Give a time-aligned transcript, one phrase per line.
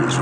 [0.00, 0.12] Hello,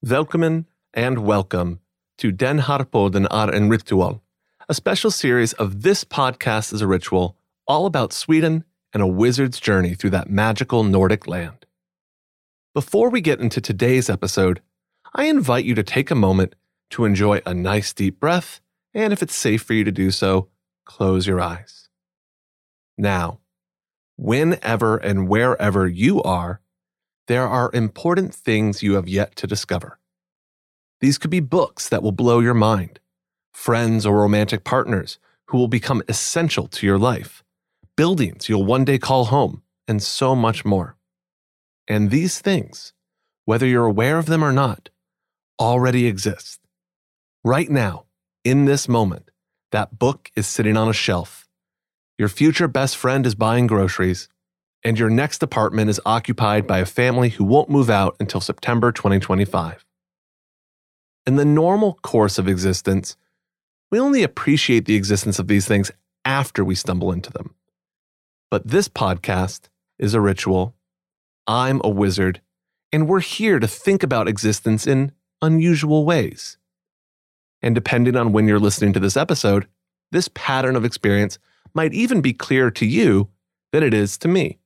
[0.00, 1.80] välkommen and welcome
[2.18, 4.20] to Den här podden är en ritual,
[4.68, 7.34] a special series of This Podcast is a Ritual,
[7.66, 11.66] all about Sweden and a wizard's journey through that magical Nordic land.
[12.74, 14.60] Before we get into today's episode,
[15.14, 16.54] I invite you to take a moment
[16.90, 18.60] to enjoy a nice deep breath,
[18.94, 20.48] and if it's safe for you to do so,
[20.84, 21.88] close your eyes.
[22.96, 23.40] Now,
[24.16, 26.60] whenever and wherever you are,
[27.26, 29.98] there are important things you have yet to discover.
[31.00, 33.00] These could be books that will blow your mind,
[33.52, 37.44] friends or romantic partners who will become essential to your life,
[37.98, 40.96] buildings you'll one day call home, and so much more.
[41.88, 42.92] And these things,
[43.44, 44.90] whether you're aware of them or not,
[45.58, 46.60] already exist.
[47.42, 48.04] Right now,
[48.44, 49.32] in this moment,
[49.72, 51.48] that book is sitting on a shelf.
[52.18, 54.28] Your future best friend is buying groceries,
[54.84, 58.92] and your next apartment is occupied by a family who won't move out until September
[58.92, 59.84] 2025.
[61.26, 63.16] In the normal course of existence,
[63.90, 65.90] we only appreciate the existence of these things
[66.24, 67.56] after we stumble into them.
[68.50, 69.68] But this podcast
[69.98, 70.74] is a ritual.
[71.46, 72.40] I'm a wizard,
[72.92, 76.56] and we're here to think about existence in unusual ways.
[77.60, 79.66] And depending on when you're listening to this episode,
[80.12, 81.38] this pattern of experience
[81.74, 83.28] might even be clearer to you
[83.72, 84.58] than it is to me.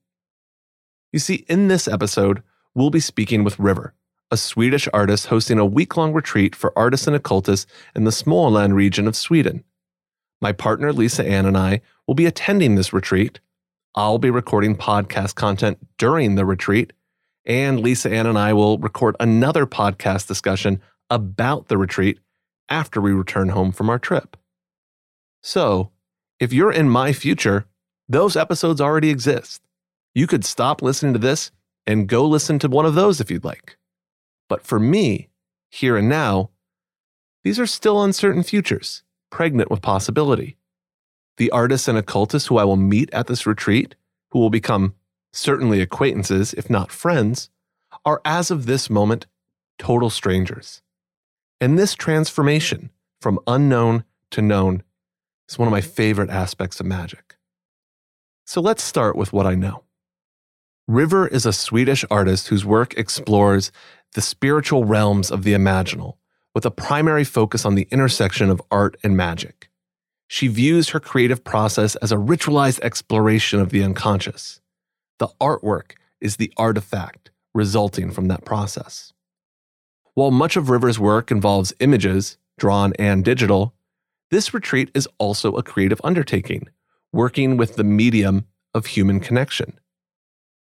[1.12, 2.42] You see, in this episode,
[2.74, 3.94] we'll be speaking with River,
[4.30, 8.74] a Swedish artist hosting a week long retreat for artists and occultists in the Småland
[8.74, 9.64] region of Sweden.
[10.40, 13.40] My partner Lisa Ann and I will be attending this retreat.
[13.94, 16.94] I'll be recording podcast content during the retreat,
[17.44, 20.80] and Lisa Ann and I will record another podcast discussion
[21.10, 22.18] about the retreat
[22.70, 24.38] after we return home from our trip.
[25.42, 25.90] So,
[26.40, 27.66] if you're in my future,
[28.08, 29.60] those episodes already exist.
[30.14, 31.50] You could stop listening to this
[31.86, 33.76] and go listen to one of those if you'd like.
[34.48, 35.28] But for me,
[35.70, 36.48] here and now,
[37.44, 40.56] these are still uncertain futures, pregnant with possibility.
[41.36, 43.94] The artists and occultists who I will meet at this retreat,
[44.30, 44.94] who will become
[45.32, 47.50] certainly acquaintances, if not friends,
[48.04, 49.26] are as of this moment
[49.78, 50.82] total strangers.
[51.60, 54.82] And this transformation from unknown to known
[55.48, 57.36] is one of my favorite aspects of magic.
[58.44, 59.84] So let's start with what I know.
[60.88, 63.70] River is a Swedish artist whose work explores
[64.14, 66.16] the spiritual realms of the imaginal,
[66.54, 69.70] with a primary focus on the intersection of art and magic.
[70.32, 74.62] She views her creative process as a ritualized exploration of the unconscious.
[75.18, 79.12] The artwork is the artifact resulting from that process.
[80.14, 83.74] While much of River's work involves images, drawn and digital,
[84.30, 86.66] this retreat is also a creative undertaking,
[87.12, 89.78] working with the medium of human connection.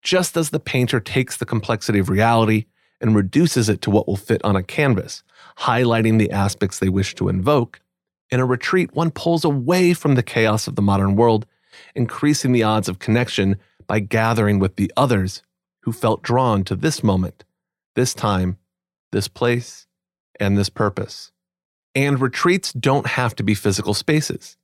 [0.03, 2.65] Just as the painter takes the complexity of reality
[3.03, 5.23] and reduces it to what will fit on a canvas,
[5.59, 7.83] highlighting the aspects they wish to invoke,
[8.31, 11.47] in a retreat, one pulls away from the chaos of the modern world,
[11.95, 13.57] increasing the odds of connection
[13.87, 15.43] by gathering with the others
[15.83, 17.45] who felt drawn to this moment,
[17.95, 18.59] this time,
[19.13, 19.87] this place,
[20.39, 21.33] and this purpose.
[21.95, 24.57] And retreats don't have to be physical spaces.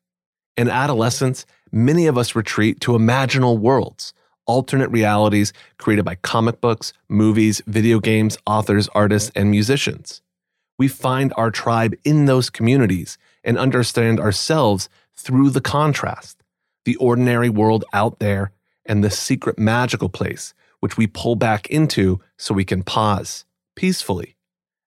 [0.57, 4.13] In adolescence, many of us retreat to imaginal worlds,
[4.47, 10.21] alternate realities created by comic books, movies, video games, authors, artists, and musicians.
[10.79, 16.43] We find our tribe in those communities and understand ourselves through the contrast,
[16.85, 18.52] the ordinary world out there,
[18.87, 23.44] and the secret magical place, which we pull back into so we can pause
[23.76, 24.37] peacefully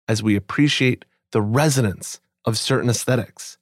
[0.08, 3.58] as we appreciate the resonance of certain aesthetics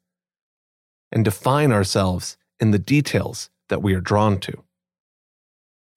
[1.11, 4.63] and define ourselves in the details that we are drawn to.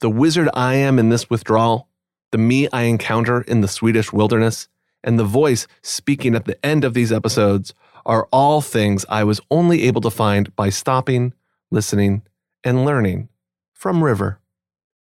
[0.00, 1.88] The wizard I am in this withdrawal,
[2.30, 4.68] the me I encounter in the Swedish wilderness,
[5.02, 7.74] and the voice speaking at the end of these episodes
[8.08, 11.34] are all things I was only able to find by stopping,
[11.70, 12.22] listening,
[12.64, 13.28] and learning
[13.74, 14.40] from River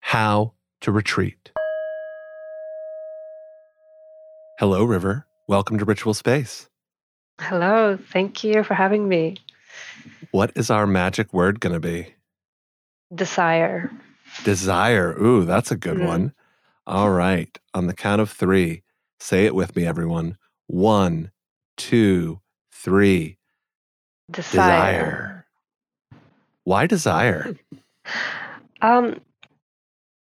[0.01, 0.51] how
[0.81, 1.51] to retreat.
[4.59, 5.25] Hello, River.
[5.47, 6.69] Welcome to Ritual Space.
[7.39, 7.97] Hello.
[8.11, 9.37] Thank you for having me.
[10.31, 12.13] What is our magic word going to be?
[13.15, 13.89] Desire.
[14.43, 15.15] Desire.
[15.21, 16.07] Ooh, that's a good mm.
[16.07, 16.33] one.
[16.85, 17.57] All right.
[17.73, 18.83] On the count of three,
[19.19, 20.37] say it with me, everyone.
[20.65, 21.31] One,
[21.77, 22.41] two,
[22.87, 23.37] three.
[24.31, 24.45] Desire.
[24.55, 25.45] desire.
[26.63, 27.55] Why desire?
[28.79, 29.19] Um,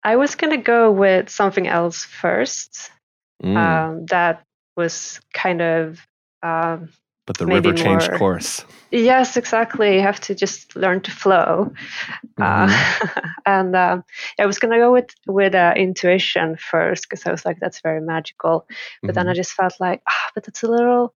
[0.03, 2.91] I was going to go with something else first.
[3.45, 3.57] Mm.
[3.57, 4.43] Um, that
[4.75, 6.01] was kind of
[6.43, 6.89] um,
[7.29, 8.65] but the river changed more, course.
[8.91, 9.97] Yes, exactly.
[9.97, 11.75] You have to just learn to flow.
[12.41, 13.19] Uh, mm-hmm.
[13.19, 14.05] Uh, and um,
[14.41, 17.83] I was going to go with with uh, intuition first because I was like, that's
[17.83, 18.65] very magical.
[19.03, 19.15] But mm-hmm.
[19.15, 21.15] then I just felt like, ah, but it's a little.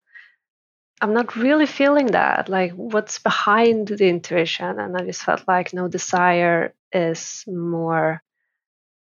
[1.02, 2.49] I'm not really feeling that.
[2.49, 4.78] Like, what's behind the intuition?
[4.78, 8.22] And I just felt like no desire is more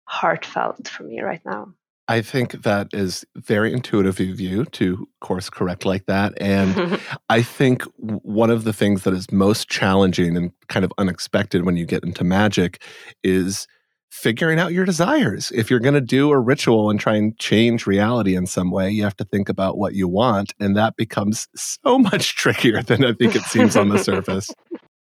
[0.05, 1.73] heartfelt for me right now.
[2.07, 6.33] I think that is very intuitive of you to course correct like that.
[6.41, 6.99] And
[7.29, 11.75] I think one of the things that is most challenging and kind of unexpected when
[11.75, 12.81] you get into magic
[13.23, 13.67] is
[14.09, 15.51] figuring out your desires.
[15.51, 18.89] If you're going to do a ritual and try and change reality in some way,
[18.89, 20.53] you have to think about what you want.
[20.59, 24.49] And that becomes so much trickier than I think it seems on the surface.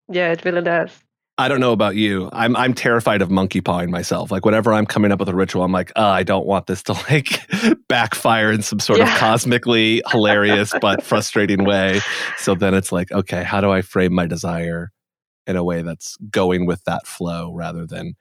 [0.08, 0.96] Yeah, it really does.
[1.38, 2.30] I don't know about you.
[2.32, 4.30] I'm I'm terrified of monkey pawing myself.
[4.30, 6.82] Like whenever I'm coming up with a ritual, I'm like, oh, I don't want this
[6.84, 7.40] to like
[7.88, 9.12] backfire in some sort yeah.
[9.12, 12.00] of cosmically hilarious but frustrating way.
[12.38, 14.92] So then it's like, okay, how do I frame my desire
[15.46, 18.14] in a way that's going with that flow rather than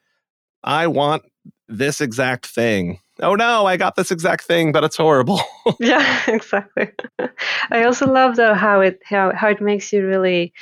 [0.66, 1.24] I want
[1.68, 3.00] this exact thing.
[3.22, 5.40] Oh no, I got this exact thing, but it's horrible.
[5.80, 6.90] yeah, exactly.
[7.72, 10.54] I also love though how it how how it makes you really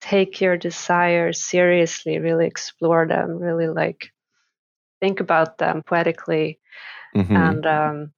[0.00, 4.10] take your desires seriously, really explore them, really like
[5.00, 6.58] think about them poetically,
[7.16, 7.36] mm-hmm.
[7.36, 8.12] and um,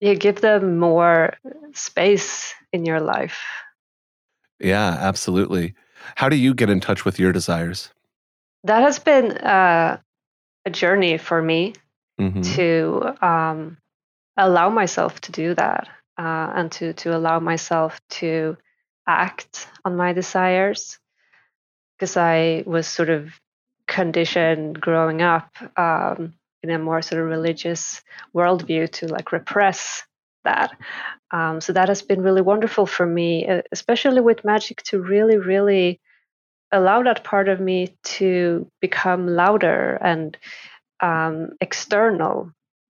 [0.00, 1.34] you give them more
[1.74, 3.40] space in your life.
[4.58, 5.74] Yeah, absolutely.
[6.16, 7.90] How do you get in touch with your desires?
[8.64, 9.98] That has been uh,
[10.64, 11.74] a journey for me
[12.20, 12.40] mm-hmm.
[12.40, 13.76] to um,
[14.36, 15.88] allow myself to do that
[16.18, 18.56] uh, and to to allow myself to
[19.06, 20.98] act on my desires
[21.96, 23.32] because I was sort of
[23.86, 28.02] conditioned growing up um, in a more sort of religious
[28.34, 30.02] worldview to like repress
[30.44, 30.72] that.
[31.30, 36.00] Um, so that has been really wonderful for me, especially with magic, to really, really
[36.74, 40.36] allow that part of me to become louder and
[41.00, 42.50] um, external.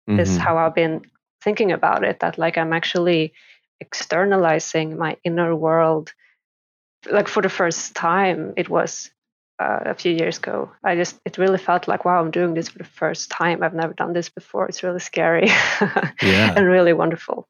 [0.08, 0.18] Mm-hmm.
[0.18, 1.02] Is how I've been
[1.44, 2.18] thinking about it.
[2.20, 3.34] That like I'm actually
[3.82, 6.12] externalizing my inner world
[7.10, 9.10] like for the first time it was
[9.58, 12.68] uh, a few years ago i just it really felt like wow i'm doing this
[12.68, 15.48] for the first time i've never done this before it's really scary
[16.22, 16.52] yeah.
[16.56, 17.48] and really wonderful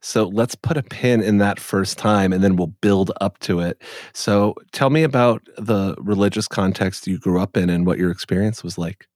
[0.00, 3.60] so let's put a pin in that first time and then we'll build up to
[3.60, 3.82] it.
[4.12, 8.64] So tell me about the religious context you grew up in and what your experience
[8.64, 9.06] was like.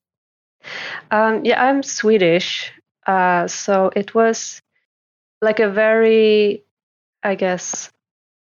[1.11, 2.73] Um, yeah, I'm Swedish.
[3.07, 4.63] Uh, so it was
[5.43, 6.63] like a very,
[7.23, 7.91] I guess,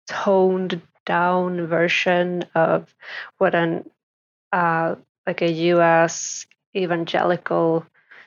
[0.08, 2.94] toned down version of
[3.38, 3.90] what an
[4.52, 4.96] uh,
[5.26, 6.46] like a U.S.
[6.76, 7.86] evangelical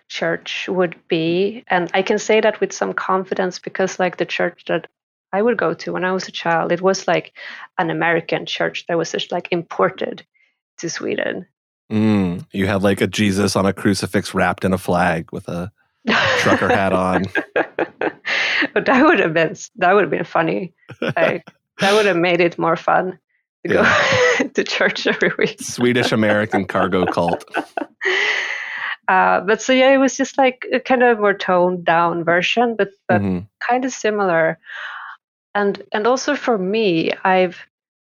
[0.08, 4.64] church would be, and I can say that with some confidence because like the church
[4.69, 4.86] that
[5.32, 7.32] I would go to when I was a child, it was like
[7.79, 10.24] an American church that was just like imported
[10.79, 11.46] to Sweden.
[11.90, 15.72] Mm, you had like a Jesus on a crucifix wrapped in a flag with a
[16.38, 17.24] trucker hat on.
[17.55, 20.72] but that would have been that would have been funny.
[21.00, 21.48] Like,
[21.81, 23.19] that would have made it more fun
[23.67, 24.38] to yeah.
[24.38, 25.60] go to church every week.
[25.60, 27.44] Swedish American cargo cult.
[29.08, 32.77] Uh, but so yeah, it was just like a kind of more toned down version,
[32.77, 33.41] but but mm-hmm.
[33.69, 34.58] kind of similar.
[35.55, 37.58] And and also for me, I've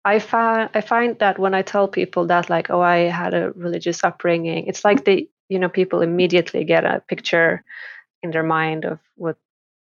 [0.04, 3.52] I find I find that when I tell people that like oh I had a
[3.52, 7.64] religious upbringing, it's like they you know people immediately get a picture
[8.24, 9.38] in their mind of what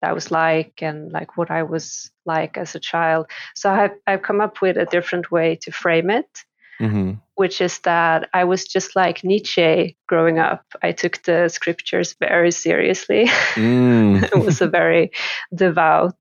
[0.02, 3.26] that was like and like what I was like as a child.
[3.54, 6.44] So I've, I've come up with a different way to frame it,
[6.80, 7.14] mm-hmm.
[7.36, 10.64] Which is that I was just like Nietzsche growing up.
[10.82, 13.26] I took the scriptures very seriously.
[13.54, 14.28] Mm.
[14.34, 15.12] I was a very
[15.54, 16.18] devout,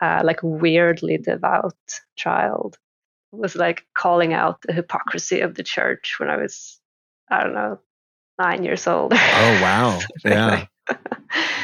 [0.00, 1.76] uh, like weirdly devout
[2.16, 2.76] child.
[3.32, 6.80] It was like calling out the hypocrisy of the church when I was,
[7.30, 7.78] I don't know,
[8.38, 9.12] nine years old.
[9.14, 10.00] Oh wow!
[10.24, 10.66] yeah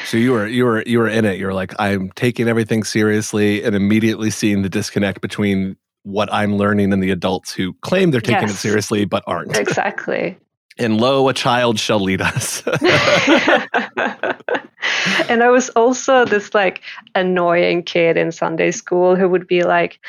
[0.06, 1.38] so you were you were you were in it.
[1.38, 6.92] You're like, I'm taking everything seriously and immediately seeing the disconnect between what I'm learning
[6.92, 8.54] and the adults who claim they're taking yes.
[8.54, 9.56] it seriously but aren't.
[9.56, 10.36] Exactly.
[10.78, 12.62] and lo, a child shall lead us.
[15.28, 16.80] and I was also this like
[17.14, 20.00] annoying kid in Sunday school who would be like,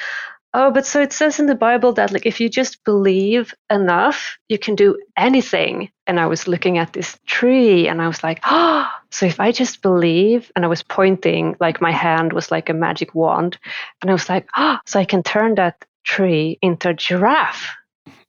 [0.55, 4.37] Oh, but so it says in the Bible that like if you just believe enough,
[4.49, 5.89] you can do anything.
[6.05, 9.51] And I was looking at this tree and I was like, oh, so if I
[9.51, 13.57] just believe, and I was pointing like my hand was like a magic wand,
[14.01, 17.75] and I was like, oh, so I can turn that tree into a giraffe.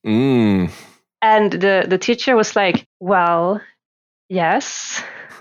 [0.07, 0.71] Mm.
[1.21, 3.61] And the the teacher was like, well,
[4.31, 5.03] yes.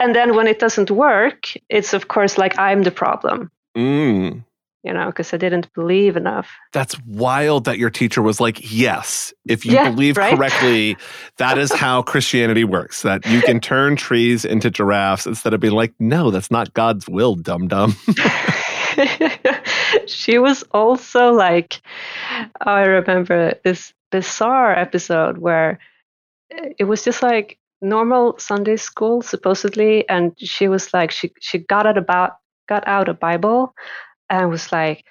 [0.00, 3.50] and then when it doesn't work, it's of course like I'm the problem.
[3.76, 4.44] Mm
[4.84, 6.50] you know, because I didn't believe enough.
[6.72, 10.36] That's wild that your teacher was like, yes, if you yeah, believe right?
[10.36, 10.98] correctly,
[11.38, 15.72] that is how Christianity works, that you can turn trees into giraffes instead of being
[15.72, 17.96] like, no, that's not God's will, dum dum.
[20.06, 21.80] she was also like,
[22.60, 25.78] I remember this bizarre episode where
[26.52, 31.58] eh, it was just like normal Sunday school, supposedly, and she was like, she, she
[31.58, 32.36] got out about
[32.66, 33.74] got out a Bible
[34.40, 35.04] and was like,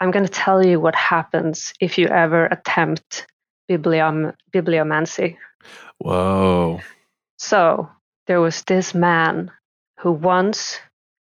[0.00, 3.26] I'm going to tell you what happens if you ever attempt
[3.70, 5.36] bibliom- bibliomancy.
[5.98, 6.80] Whoa.
[7.38, 7.88] So
[8.26, 9.50] there was this man
[10.00, 10.78] who once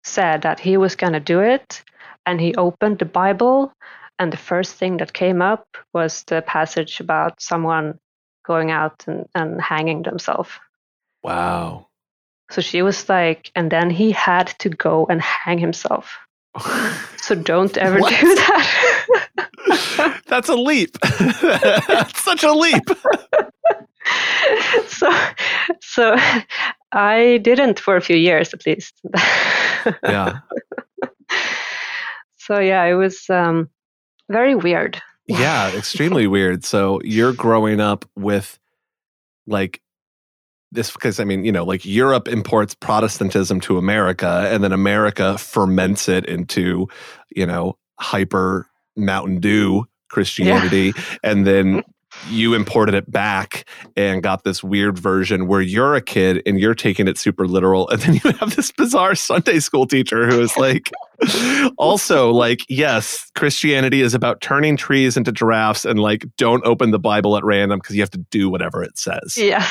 [0.04, 1.82] said that he was going to do it,
[2.26, 3.72] and he opened the Bible,
[4.18, 7.98] and the first thing that came up was the passage about someone
[8.44, 10.50] going out and, and hanging themselves.
[11.22, 11.88] Wow.
[12.50, 16.18] So she was like, and then he had to go and hang himself.
[17.16, 18.10] so don't ever what?
[18.20, 20.22] do that.
[20.26, 20.98] That's a leap.
[21.00, 22.84] That's such a leap.
[24.86, 25.10] so,
[25.80, 26.16] so
[26.92, 29.00] I didn't for a few years at least.
[30.02, 30.40] yeah.
[32.36, 33.68] So yeah, it was um,
[34.30, 35.02] very weird.
[35.26, 36.64] yeah, extremely weird.
[36.64, 38.58] So you're growing up with
[39.46, 39.82] like
[40.72, 45.38] this because I mean, you know, like Europe imports Protestantism to America and then America
[45.38, 46.86] ferments it into,
[47.34, 50.92] you know, hyper Mountain Dew Christianity.
[50.96, 51.02] Yeah.
[51.22, 51.82] And then
[52.30, 56.74] you imported it back and got this weird version where you're a kid and you're
[56.74, 57.88] taking it super literal.
[57.90, 60.90] And then you have this bizarre Sunday school teacher who is like,
[61.78, 66.98] also, like, yes, Christianity is about turning trees into giraffes and like, don't open the
[66.98, 69.36] Bible at random because you have to do whatever it says.
[69.36, 69.66] Yeah.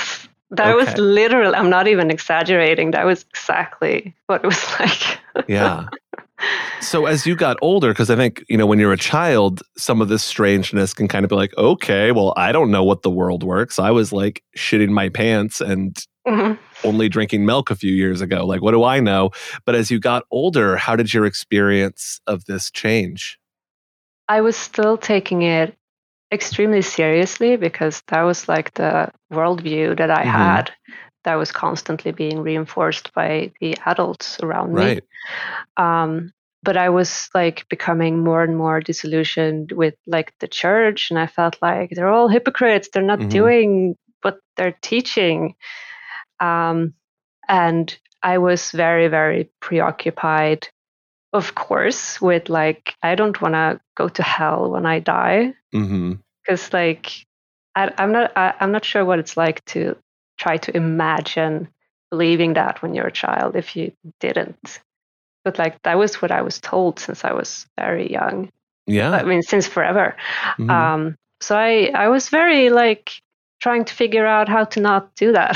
[0.52, 0.86] That okay.
[0.86, 1.56] was literal.
[1.56, 2.92] I'm not even exaggerating.
[2.92, 5.20] That was exactly what it was like.
[5.48, 5.88] yeah.
[6.82, 10.02] So as you got older, because I think, you know, when you're a child, some
[10.02, 13.10] of this strangeness can kind of be like, okay, well, I don't know what the
[13.10, 13.80] world works.
[13.80, 16.54] I was like shitting my pants and mm-hmm.
[16.88, 18.46] only drinking milk a few years ago.
[18.46, 19.32] Like, what do I know?
[19.66, 23.40] But as you got older, how did your experience of this change?
[24.30, 25.77] I was still taking it
[26.32, 30.30] extremely seriously because that was like the worldview that I mm-hmm.
[30.30, 30.72] had
[31.24, 34.98] that was constantly being reinforced by the adults around right.
[34.98, 35.02] me.
[35.76, 36.32] Um,
[36.64, 41.28] but I was like becoming more and more disillusioned with like the church, and I
[41.28, 42.90] felt like they're all hypocrites.
[42.92, 43.30] They're not mm-hmm.
[43.30, 45.56] doing what they're teaching.
[46.40, 46.94] Um,
[47.48, 50.68] and I was very, very preoccupied,
[51.34, 55.54] of course, with like, I don't want to go to hell when I die.
[55.74, 56.14] Mm-hmm
[56.48, 57.26] because like
[57.76, 59.98] I, am not I, I'm not sure what it's like to
[60.38, 61.68] try to imagine
[62.10, 64.80] believing that when you're a child if you didn't.
[65.44, 68.50] But like that was what I was told since I was very young.
[68.86, 69.12] Yeah.
[69.12, 70.16] I mean since forever.
[70.58, 70.70] Mm-hmm.
[70.70, 73.12] Um so I I was very like
[73.60, 75.56] trying to figure out how to not do that.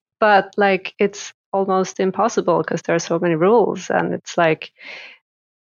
[0.20, 4.70] but like it's almost impossible because there are so many rules and it's like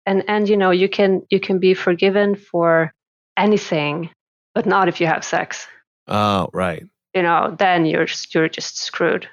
[0.06, 2.94] and and you know you can you can be forgiven for
[3.38, 4.10] anything
[4.54, 5.68] but not if you have sex.
[6.08, 6.84] Oh, right.
[7.14, 9.28] You know, then you're you're just screwed.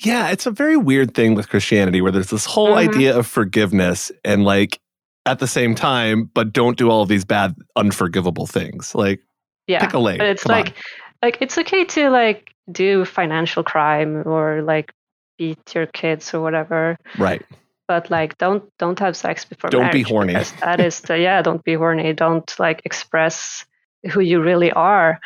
[0.00, 2.90] Yeah, it's a very weird thing with Christianity where there's this whole mm-hmm.
[2.90, 4.78] idea of forgiveness and like
[5.26, 8.94] at the same time, but don't do all of these bad, unforgivable things.
[8.94, 9.20] Like
[9.66, 10.18] yeah, pick a leg.
[10.18, 10.74] But it's Come like on.
[11.22, 14.92] like it's okay to like do financial crime or like
[15.38, 16.96] beat your kids or whatever.
[17.18, 17.44] Right.
[17.86, 20.34] But like don't don't have sex before don't be horny.
[20.60, 22.12] that is the, yeah, don't be horny.
[22.14, 23.66] Don't like express
[24.10, 25.20] who you really are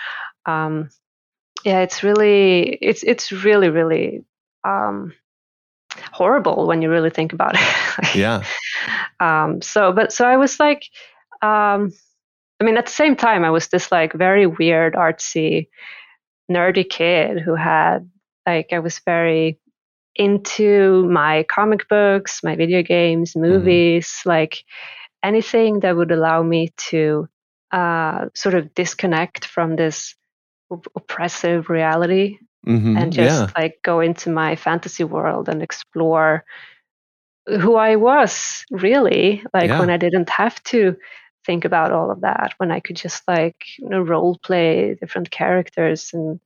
[0.49, 0.91] um,
[1.65, 4.25] yeah it's really it's it's really really
[4.65, 5.13] um,
[6.13, 8.43] horrible when you really think about it yeah
[9.21, 10.85] um, so but so i was like
[11.43, 11.93] um,
[12.61, 15.69] i mean at the same time i was this like very weird artsy
[16.51, 18.09] nerdy kid who had
[18.47, 19.59] like i was very
[20.19, 23.49] into my comic books my video games mm-hmm.
[23.49, 24.31] movies mm-hmm.
[24.31, 24.65] like
[25.23, 27.29] anything that would allow me to
[27.73, 30.15] uh, sort of disconnect from this
[30.71, 32.97] op- oppressive reality mm-hmm.
[32.97, 33.51] and just yeah.
[33.57, 36.45] like go into my fantasy world and explore
[37.47, 39.81] who I was really like yeah.
[39.81, 40.97] when I didn't have to
[41.47, 45.31] think about all of that when I could just like you know role play different
[45.31, 46.41] characters and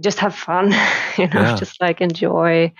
[0.00, 0.66] just have fun
[1.18, 1.56] you know yeah.
[1.56, 2.72] just like enjoy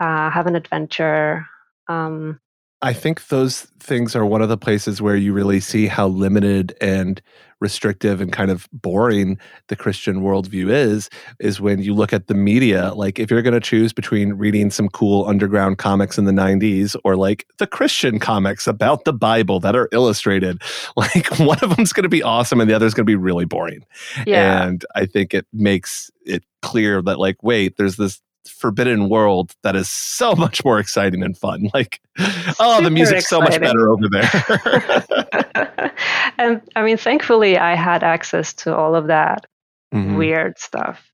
[0.00, 1.46] uh, have an adventure
[1.88, 2.40] um,
[2.80, 6.76] I think those things are one of the places where you really see how limited
[6.80, 7.20] and
[7.60, 12.34] restrictive and kind of boring the Christian worldview is, is when you look at the
[12.34, 12.92] media.
[12.94, 16.94] Like, if you're going to choose between reading some cool underground comics in the 90s
[17.02, 20.62] or like the Christian comics about the Bible that are illustrated,
[20.96, 23.44] like one of them's going to be awesome and the other's going to be really
[23.44, 23.84] boring.
[24.24, 24.64] Yeah.
[24.64, 28.20] And I think it makes it clear that, like, wait, there's this
[28.50, 31.70] forbidden world that is so much more exciting and fun.
[31.74, 33.52] Like, oh, Super the music's exciting.
[33.52, 35.92] so much better over there.
[36.38, 39.46] and I mean, thankfully, I had access to all of that
[39.94, 40.16] mm-hmm.
[40.16, 41.10] weird stuff.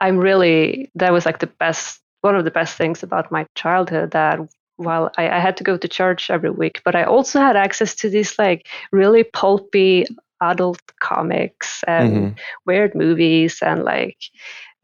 [0.00, 4.10] I'm really, that was like the best, one of the best things about my childhood
[4.10, 4.40] that
[4.76, 7.94] while I, I had to go to church every week, but I also had access
[7.96, 10.06] to these like really pulpy
[10.42, 12.38] adult comics and mm-hmm.
[12.66, 14.18] weird movies and like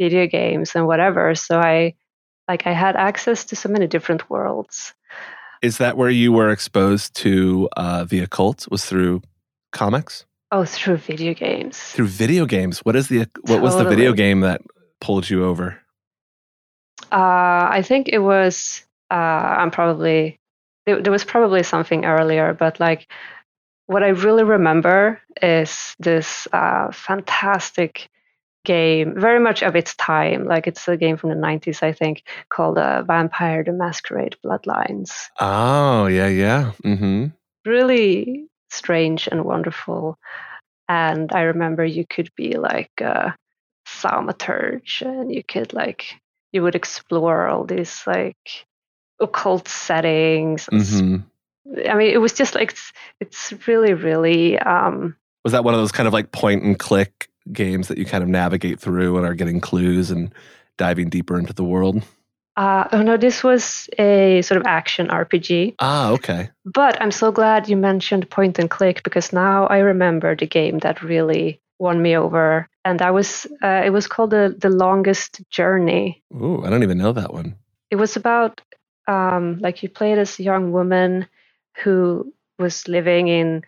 [0.00, 1.34] video games and whatever.
[1.34, 1.94] So I
[2.48, 4.94] like I had access to so many different worlds.
[5.62, 8.66] Is that where you were exposed to uh, the occult?
[8.70, 9.22] Was through
[9.72, 10.24] comics?
[10.50, 11.78] Oh, through video games.
[11.78, 12.80] Through video games.
[12.80, 13.60] What is the what totally.
[13.60, 14.62] was the video game that
[15.00, 15.78] pulled you over?
[17.12, 18.84] Uh, I think it was.
[19.10, 20.40] Uh, I'm probably
[20.86, 23.06] there, there was probably something earlier, but like
[23.86, 28.08] what I really remember is this uh, fantastic
[28.64, 30.44] game, very much of its time.
[30.44, 35.28] Like it's a game from the 90s, I think, called uh, Vampire the Masquerade Bloodlines.
[35.40, 36.72] Oh, yeah, yeah.
[36.84, 37.26] Mm-hmm.
[37.64, 40.18] Really strange and wonderful.
[40.88, 43.34] And I remember you could be like a
[43.86, 46.20] thaumaturge and you could like,
[46.52, 48.66] you would explore all these like
[49.20, 50.66] occult settings.
[50.66, 51.16] Mm-hmm.
[51.88, 54.58] I mean, it was just like, it's, it's really, really.
[54.58, 58.04] Um, was that one of those kind of like point and click games that you
[58.04, 60.34] kind of navigate through and are getting clues and
[60.76, 62.02] diving deeper into the world?
[62.56, 65.76] Uh, oh no, this was a sort of action RPG.
[65.78, 66.50] Ah, okay.
[66.64, 70.78] But I'm so glad you mentioned point and click because now I remember the game
[70.80, 75.40] that really won me over, and that was uh, it was called the the longest
[75.48, 76.22] journey.
[76.34, 77.56] Ooh, I don't even know that one.
[77.90, 78.60] It was about
[79.06, 81.26] um, like you played as a young woman
[81.82, 83.64] who was living in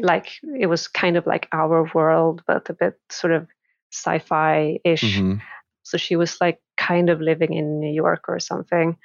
[0.00, 3.46] like it was kind of like our world, but a bit sort of
[3.92, 5.02] sci-fi ish.
[5.02, 5.34] Mm-hmm.
[5.82, 8.96] So she was like kind of living in New York or something.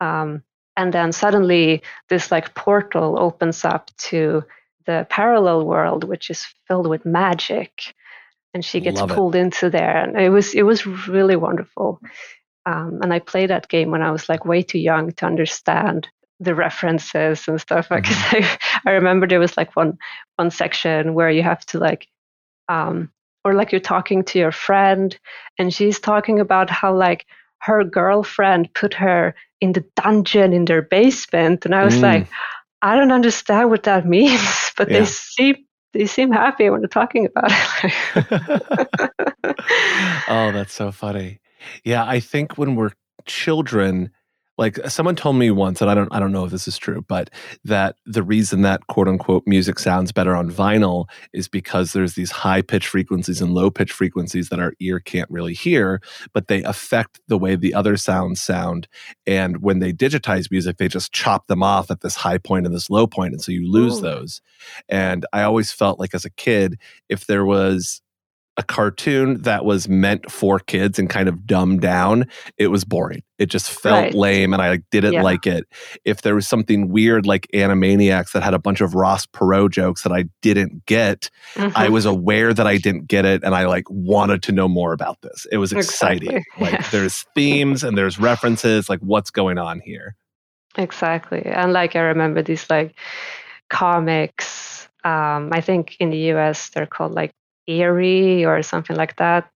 [0.00, 0.42] Um,
[0.76, 4.42] and then suddenly this like portal opens up to
[4.86, 7.94] the parallel world, which is filled with magic,
[8.52, 9.40] and she gets Love pulled it.
[9.40, 9.96] into there.
[9.96, 12.00] And it was it was really wonderful.
[12.66, 16.08] Um, and I played that game when I was like way too young to understand
[16.40, 18.44] the references and stuff because mm-hmm.
[18.73, 19.98] I, I remember there was like one
[20.36, 22.08] one section where you have to like
[22.68, 23.10] um
[23.44, 25.18] or like you're talking to your friend
[25.58, 27.26] and she's talking about how like
[27.58, 32.02] her girlfriend put her in the dungeon in their basement and i was mm.
[32.02, 32.28] like
[32.82, 35.00] i don't understand what that means but yeah.
[35.00, 35.56] they seem
[35.92, 37.50] they seem happy when they're talking about
[37.84, 39.12] it
[40.28, 41.40] oh that's so funny
[41.84, 42.92] yeah i think when we're
[43.26, 44.10] children
[44.56, 47.04] like someone told me once and i don't i don't know if this is true
[47.08, 47.30] but
[47.64, 52.30] that the reason that quote unquote music sounds better on vinyl is because there's these
[52.30, 56.00] high pitch frequencies and low pitch frequencies that our ear can't really hear
[56.32, 58.86] but they affect the way the other sounds sound
[59.26, 62.74] and when they digitize music they just chop them off at this high point and
[62.74, 64.02] this low point and so you lose Ooh.
[64.02, 64.40] those
[64.88, 68.02] and i always felt like as a kid if there was
[68.56, 73.22] a cartoon that was meant for kids and kind of dumbed down, it was boring.
[73.38, 74.14] It just felt right.
[74.14, 75.22] lame and I didn't yeah.
[75.22, 75.66] like it.
[76.04, 80.02] If there was something weird like Animaniacs that had a bunch of Ross Perot jokes
[80.02, 81.76] that I didn't get, mm-hmm.
[81.76, 84.92] I was aware that I didn't get it and I like wanted to know more
[84.92, 85.46] about this.
[85.50, 86.28] It was exciting.
[86.28, 86.44] Exactly.
[86.64, 90.14] Like there's themes and there's references, like what's going on here.
[90.78, 91.44] Exactly.
[91.44, 92.94] And like I remember these like
[93.68, 97.32] comics um, I think in the US they're called like
[97.66, 99.50] eerie or something like that.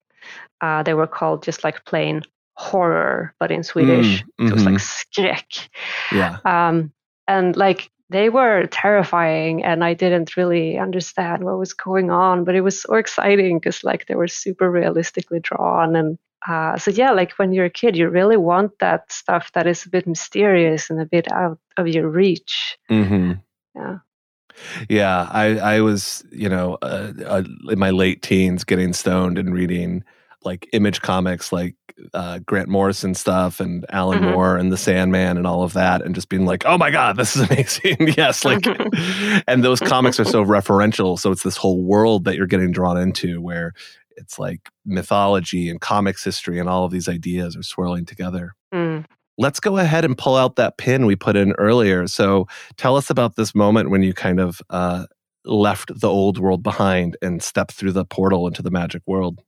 [0.61, 2.23] Uh, they were called just like plain
[2.55, 4.47] horror, but in Swedish, mm, mm-hmm.
[4.49, 5.69] it was like skräck.
[6.13, 6.39] Yeah.
[6.45, 6.93] Um,
[7.29, 12.55] and like they were terrifying, and I didn't really understand what was going on, but
[12.55, 16.19] it was so exciting because like they were super realistically drawn and.
[16.47, 19.85] Uh, so yeah, like when you're a kid, you really want that stuff that is
[19.85, 22.79] a bit mysterious and a bit out of your reach.
[22.89, 23.33] Mm-hmm.
[23.75, 23.99] Yeah.
[24.89, 29.55] Yeah, I I was you know uh, uh, in my late teens getting stoned and
[29.55, 30.05] reading
[30.45, 31.75] like image comics like
[32.15, 34.31] uh, Grant Morrison stuff and Alan mm-hmm.
[34.31, 37.17] Moore and the Sandman and all of that, and just being like, oh my God,
[37.17, 37.97] this is amazing.
[38.17, 38.45] yes.
[38.45, 38.67] Like,
[39.49, 41.19] and those comics are so referential.
[41.19, 43.73] So it's this whole world that you're getting drawn into where
[44.17, 48.55] it's like mythology and comics history and all of these ideas are swirling together.
[48.73, 49.05] Mm.
[49.39, 52.07] Let's go ahead and pull out that pin we put in earlier.
[52.09, 52.47] So
[52.77, 55.07] tell us about this moment when you kind of uh,
[55.45, 59.41] left the old world behind and stepped through the portal into the magic world.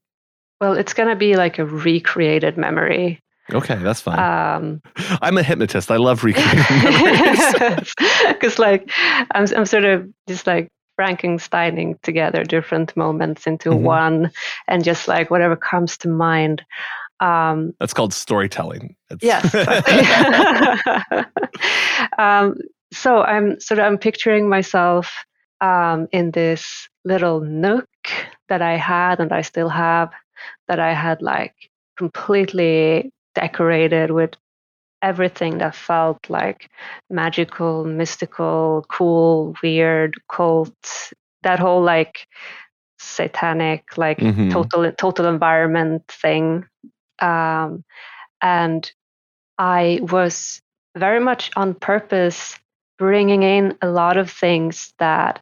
[0.59, 3.19] Well, it's going to be like a recreated memory.
[3.51, 4.19] Okay, that's fine.
[4.19, 4.81] Um,
[5.21, 5.91] I'm a hypnotist.
[5.91, 7.93] I love recreating memories.
[8.27, 8.89] Because, like,
[9.31, 13.83] I'm, I'm sort of just like Frankensteining together different moments into mm-hmm.
[13.83, 14.31] one
[14.67, 16.63] and just like whatever comes to mind.
[17.21, 18.95] Um, That's called storytelling.
[19.09, 19.53] It's yes.
[22.17, 22.55] um,
[22.91, 25.13] so I'm sort of I'm picturing myself
[25.61, 27.87] um, in this little nook
[28.49, 30.11] that I had and I still have
[30.67, 31.53] that I had like
[31.97, 34.31] completely decorated with
[35.01, 36.69] everything that felt like
[37.09, 40.73] magical, mystical, cool, weird, cult,
[41.43, 42.27] that whole like
[42.99, 44.49] satanic, like mm-hmm.
[44.49, 46.65] total total environment thing.
[47.21, 47.83] Um,
[48.41, 48.91] and
[49.57, 50.61] I was
[50.97, 52.57] very much on purpose
[52.97, 55.41] bringing in a lot of things that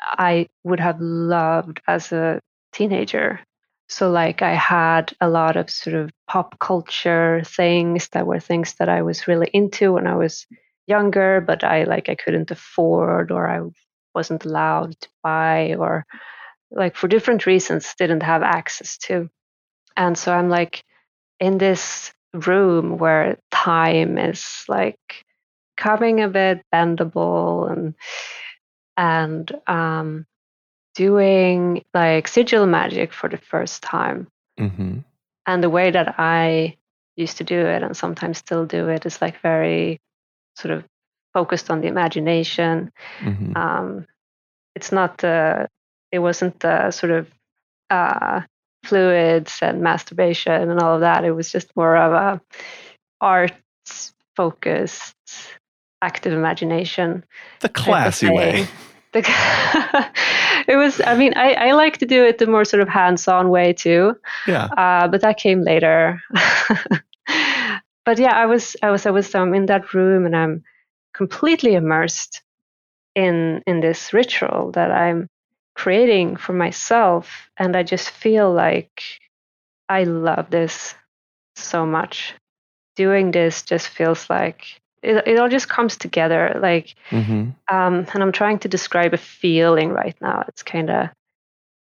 [0.00, 2.40] I would have loved as a
[2.72, 3.40] teenager.
[3.88, 8.74] So, like, I had a lot of sort of pop culture things that were things
[8.78, 10.46] that I was really into when I was
[10.86, 13.60] younger, but I like I couldn't afford or I
[14.14, 16.04] wasn't allowed to buy or
[16.70, 19.30] like for different reasons didn't have access to.
[19.96, 20.84] And so I'm like
[21.40, 25.24] in this room where time is like
[25.76, 27.94] coming a bit bendable and
[28.96, 30.26] and um
[30.98, 34.26] doing like sigil magic for the first time.
[34.58, 34.98] Mm-hmm.
[35.46, 36.76] And the way that I
[37.14, 40.00] used to do it and sometimes still do it is like very
[40.56, 40.84] sort of
[41.32, 42.90] focused on the imagination.
[43.20, 43.56] Mm-hmm.
[43.56, 44.06] Um,
[44.74, 45.68] it's not the,
[46.10, 47.28] it wasn't the sort of
[47.90, 48.42] uh,
[48.84, 51.24] fluids and masturbation and all of that.
[51.24, 52.40] It was just more of a
[53.20, 53.52] art
[54.36, 55.16] focused
[56.02, 57.24] active imagination.
[57.60, 58.68] The classy way.
[59.12, 59.20] The,
[60.68, 63.48] it was i mean I, I like to do it the more sort of hands-on
[63.48, 64.14] way too
[64.46, 66.22] yeah uh, but that came later
[68.04, 70.62] but yeah i was i was i was um, in that room and i'm
[71.14, 72.42] completely immersed
[73.14, 75.26] in in this ritual that i'm
[75.78, 79.02] creating for myself and i just feel like
[79.88, 80.94] i love this
[81.58, 82.34] so much.
[82.96, 87.50] Doing this just feels like it, it all just comes together like mm-hmm.
[87.72, 90.44] um, and i'm trying to describe a feeling right now.
[90.48, 91.10] It's kind of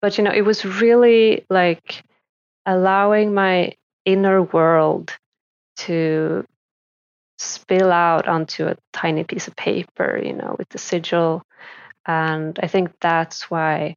[0.03, 2.03] but you know it was really like
[2.67, 5.13] allowing my inner world
[5.77, 6.45] to
[7.39, 11.43] spill out onto a tiny piece of paper you know with the sigil
[12.07, 13.95] and i think that's why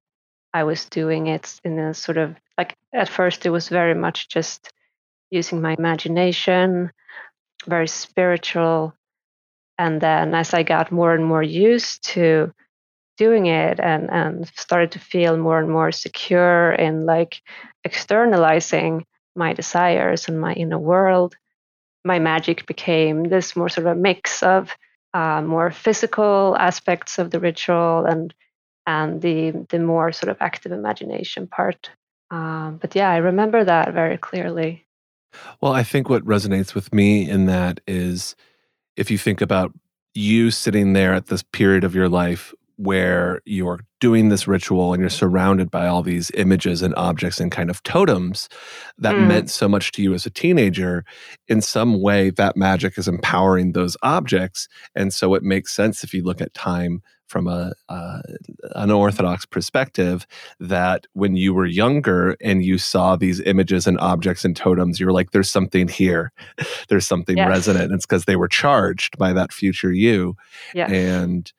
[0.53, 4.29] i was doing it in a sort of like at first it was very much
[4.29, 4.71] just
[5.29, 6.91] using my imagination
[7.67, 8.93] very spiritual.
[9.77, 12.53] And then as I got more and more used to
[13.17, 17.41] doing it and, and started to feel more and more secure in like
[17.83, 21.35] externalizing my desires and my inner world,
[22.03, 24.75] my magic became this more sort of a mix of
[25.13, 28.33] uh, more physical aspects of the ritual and
[28.85, 31.89] and the the more sort of active imagination part.
[32.31, 34.85] Um, but yeah, I remember that very clearly.
[35.61, 38.35] Well, I think what resonates with me in that is
[38.95, 39.73] if you think about
[40.13, 45.01] you sitting there at this period of your life where you're doing this ritual and
[45.01, 48.47] you're surrounded by all these images and objects and kind of totems
[48.99, 49.27] that mm.
[49.27, 51.03] meant so much to you as a teenager,
[51.47, 54.67] in some way that magic is empowering those objects.
[54.95, 58.21] And so it makes sense if you look at time from a uh,
[58.75, 60.25] an orthodox perspective
[60.59, 65.05] that when you were younger and you saw these images and objects and totems you
[65.05, 66.31] were like there's something here
[66.89, 67.49] there's something yes.
[67.49, 70.35] resonant it's because they were charged by that future you
[70.73, 70.89] yes.
[70.89, 71.51] and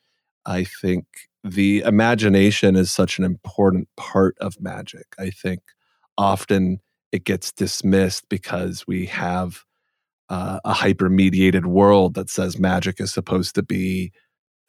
[0.49, 1.05] i think
[1.45, 5.61] the imagination is such an important part of magic i think
[6.17, 6.81] often
[7.13, 9.65] it gets dismissed because we have
[10.29, 14.13] uh, a hyper mediated world that says magic is supposed to be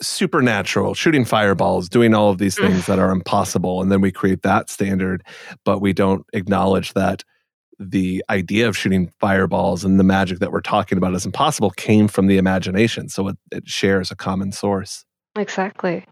[0.01, 2.67] supernatural, shooting fireballs, doing all of these mm.
[2.67, 3.81] things that are impossible.
[3.81, 5.23] And then we create that standard,
[5.65, 7.23] but we don't acknowledge that
[7.77, 12.07] the idea of shooting fireballs and the magic that we're talking about is impossible came
[12.07, 13.07] from the imagination.
[13.09, 15.05] So it, it shares a common source.
[15.39, 16.05] Exactly.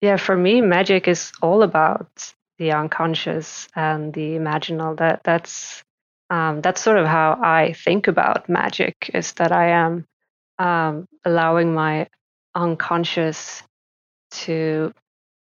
[0.00, 4.96] Yeah, for me, magic is all about the unconscious and the imaginal.
[4.96, 5.82] That that's
[6.30, 9.10] um, that's sort of how I think about magic.
[9.12, 10.06] Is that I am
[10.58, 12.08] um, allowing my
[12.54, 13.62] unconscious
[14.30, 14.92] to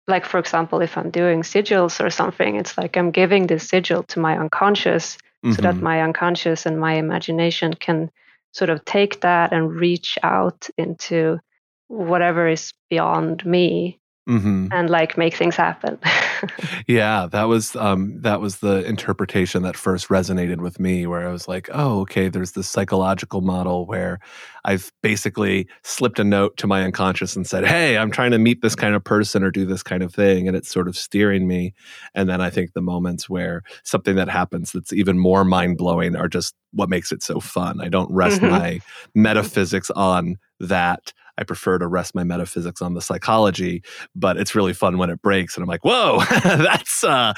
[0.08, 4.02] like for example if i'm doing sigils or something it's like i'm giving this sigil
[4.04, 5.52] to my unconscious mm-hmm.
[5.52, 5.84] so that mm-hmm.
[5.84, 8.10] my unconscious and my imagination can
[8.52, 11.40] sort of take that and reach out into
[11.88, 14.68] whatever is beyond me mm-hmm.
[14.72, 15.98] and like make things happen.
[16.88, 21.32] yeah, that was um, that was the interpretation that first resonated with me, where I
[21.32, 24.20] was like, oh, okay, there's this psychological model where
[24.66, 28.62] I've basically slipped a note to my unconscious and said, hey, I'm trying to meet
[28.62, 31.48] this kind of person or do this kind of thing, and it's sort of steering
[31.48, 31.74] me.
[32.14, 36.16] And then I think the moments where something that happens that's even more mind blowing
[36.16, 37.82] are just what makes it so fun.
[37.82, 38.52] I don't rest mm-hmm.
[38.52, 38.82] my
[39.16, 41.14] metaphysics on that.
[41.38, 43.84] I prefer to rest my metaphysics on the psychology,
[44.16, 47.34] but it's really fun when it breaks and I'm like, whoa, that's uh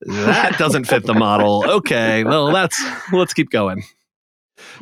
[0.00, 1.64] that doesn't fit the model.
[1.68, 3.82] Okay, well that's let's keep going.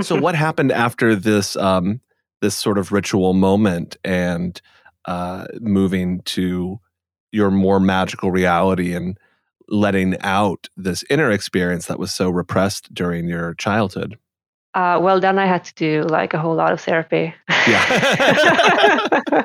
[0.01, 2.01] So what happened after this um
[2.41, 4.61] this sort of ritual moment and
[5.07, 6.79] uh moving to
[7.33, 9.19] your more magical reality and
[9.69, 14.19] letting out this inner experience that was so repressed during your childhood?
[14.75, 17.33] Uh, well, then I had to do like a whole lot of therapy.
[17.49, 19.43] Yeah.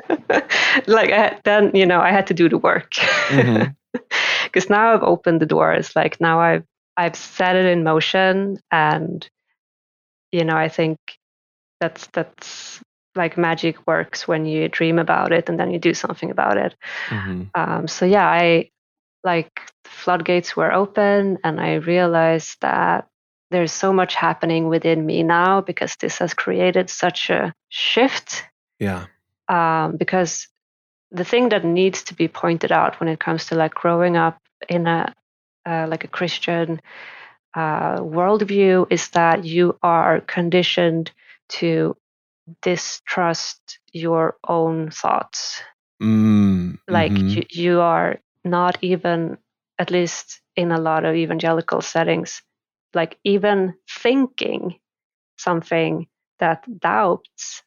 [0.86, 4.72] like I, then, you know, I had to do the work because mm-hmm.
[4.72, 5.94] now I've opened the doors.
[5.94, 6.64] Like now I've
[6.96, 9.26] I've set it in motion, and
[10.32, 10.98] you know, I think
[11.80, 12.80] that's that's
[13.16, 16.76] like magic works when you dream about it and then you do something about it.
[17.08, 17.42] Mm-hmm.
[17.54, 18.70] Um, so yeah, I
[19.24, 19.50] like
[19.84, 23.06] floodgates were open, and I realized that
[23.50, 28.44] there's so much happening within me now because this has created such a shift.
[28.78, 29.06] Yeah.
[29.48, 30.48] Um, because
[31.10, 34.40] the thing that needs to be pointed out when it comes to like growing up
[34.68, 35.14] in a
[35.66, 36.80] uh, like a Christian
[37.54, 41.10] uh, worldview is that you are conditioned
[41.48, 41.96] to
[42.62, 45.62] distrust your own thoughts.
[46.02, 47.28] Mm, like mm-hmm.
[47.28, 49.36] you, you are not even,
[49.78, 52.42] at least in a lot of evangelical settings,
[52.94, 54.78] like even thinking
[55.36, 56.06] something
[56.38, 57.62] that doubts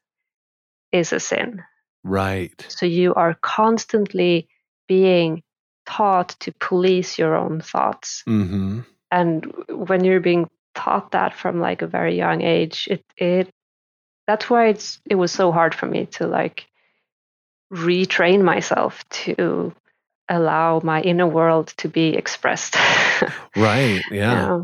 [0.92, 1.64] is a sin.
[2.04, 2.66] Right.
[2.70, 4.48] So you are constantly
[4.88, 5.44] being
[5.86, 8.24] taught to police your own thoughts.
[8.28, 8.82] Mm-hmm.
[9.12, 13.50] And when you're being taught that from like a very young age, it it
[14.28, 16.68] that's why it's it was so hard for me to like
[17.72, 19.74] retrain myself to
[20.30, 22.76] allow my inner world to be expressed.
[23.56, 24.02] right.
[24.12, 24.64] Yeah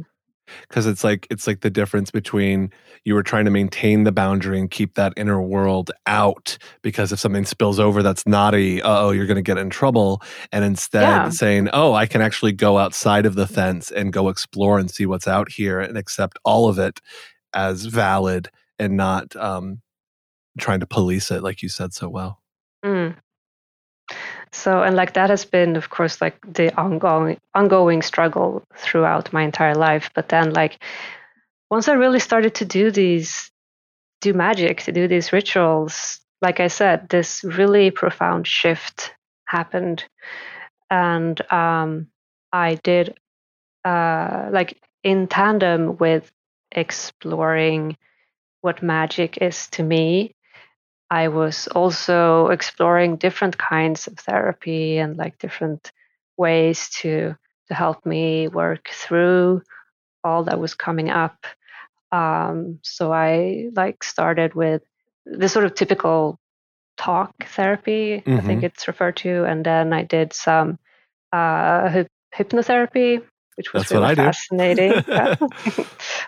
[0.67, 2.71] because it's like it's like the difference between
[3.03, 7.19] you were trying to maintain the boundary and keep that inner world out because if
[7.19, 11.29] something spills over that's naughty oh you're going to get in trouble and instead yeah.
[11.29, 15.05] saying oh i can actually go outside of the fence and go explore and see
[15.05, 16.99] what's out here and accept all of it
[17.53, 19.81] as valid and not um,
[20.59, 22.41] trying to police it like you said so well
[22.83, 23.15] mm.
[24.51, 29.43] So, and like that has been, of course, like the ongoing ongoing struggle throughout my
[29.43, 30.09] entire life.
[30.15, 30.81] But then, like
[31.69, 33.51] once I really started to do these,
[34.21, 39.13] do magic, to do these rituals, like I said, this really profound shift
[39.45, 40.03] happened,
[40.89, 42.07] and um,
[42.51, 43.17] I did,
[43.85, 46.31] uh, like in tandem with
[46.71, 47.97] exploring
[48.61, 50.35] what magic is to me
[51.11, 55.91] I was also exploring different kinds of therapy and like different
[56.37, 57.35] ways to
[57.67, 59.61] to help me work through
[60.23, 61.45] all that was coming up.
[62.11, 64.81] Um, so I like started with
[65.25, 66.39] the sort of typical
[66.97, 68.37] talk therapy, mm-hmm.
[68.37, 68.65] I think mm-hmm.
[68.65, 70.79] it's referred to, and then I did some
[71.31, 72.03] uh,
[72.35, 73.21] hypnotherapy,
[73.55, 74.91] which was That's really fascinating.
[75.07, 75.39] that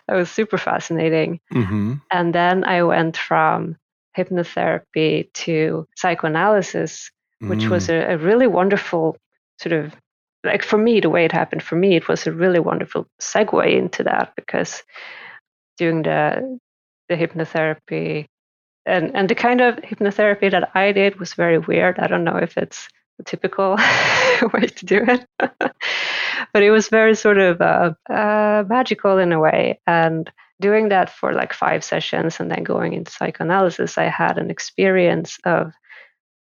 [0.07, 1.39] was super fascinating.
[1.51, 1.95] Mm-hmm.
[2.11, 3.77] And then I went from
[4.17, 7.69] hypnotherapy to psychoanalysis, which mm.
[7.69, 9.17] was a, a really wonderful
[9.59, 9.95] sort of
[10.43, 13.77] like for me, the way it happened for me, it was a really wonderful segue
[13.77, 14.83] into that because
[15.77, 16.59] doing the
[17.09, 18.25] the hypnotherapy
[18.85, 21.99] and and the kind of hypnotherapy that I did was very weird.
[21.99, 23.75] I don't know if it's the typical
[24.53, 25.25] way to do it,
[26.53, 29.79] but it was very sort of uh, uh, magical in a way.
[29.85, 34.49] And doing that for like five sessions and then going into psychoanalysis, I had an
[34.49, 35.73] experience of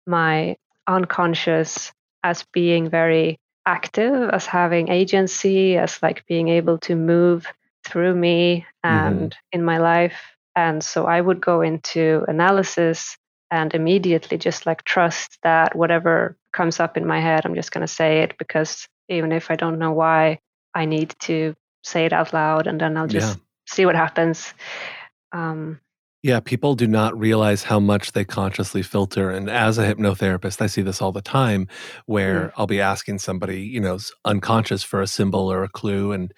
[0.07, 7.47] my unconscious as being very active, as having agency, as like being able to move
[7.87, 9.59] through me and mm-hmm.
[9.59, 10.19] in my life.
[10.57, 13.19] And so I would go into analysis
[13.51, 17.87] and immediately just like trust that whatever comes up in my head, I'm just going
[17.87, 20.39] to say it because even if I don't know why.
[20.75, 23.43] I need to say it out loud, and then I'll just yeah.
[23.75, 24.55] See what happens.
[25.33, 25.81] Um,
[26.23, 29.31] yeah, people do not realize how much they consciously filter.
[29.31, 31.69] And as a hypnotherapist, I see this all the time
[32.07, 32.53] where mm.
[32.57, 36.33] I'll be asking somebody, you know, unconscious for a symbol or a clue, and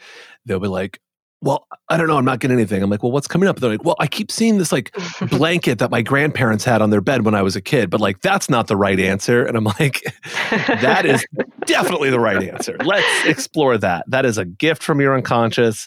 [0.44, 0.99] they'll be like,
[1.42, 2.16] well, I don't know.
[2.16, 2.83] I'm not getting anything.
[2.83, 3.61] I'm like, well, what's coming up?
[3.61, 4.96] They're like, well, I keep seeing this like
[5.31, 8.22] blanket that my grandparents had on their bed when I was a kid, but like,
[8.22, 9.44] that's not the right answer.
[9.44, 10.03] And I'm like,
[10.51, 11.25] that is
[11.66, 12.77] definitely the right answer.
[12.85, 14.05] Let's explore that.
[14.09, 15.87] That is a gift from your unconscious.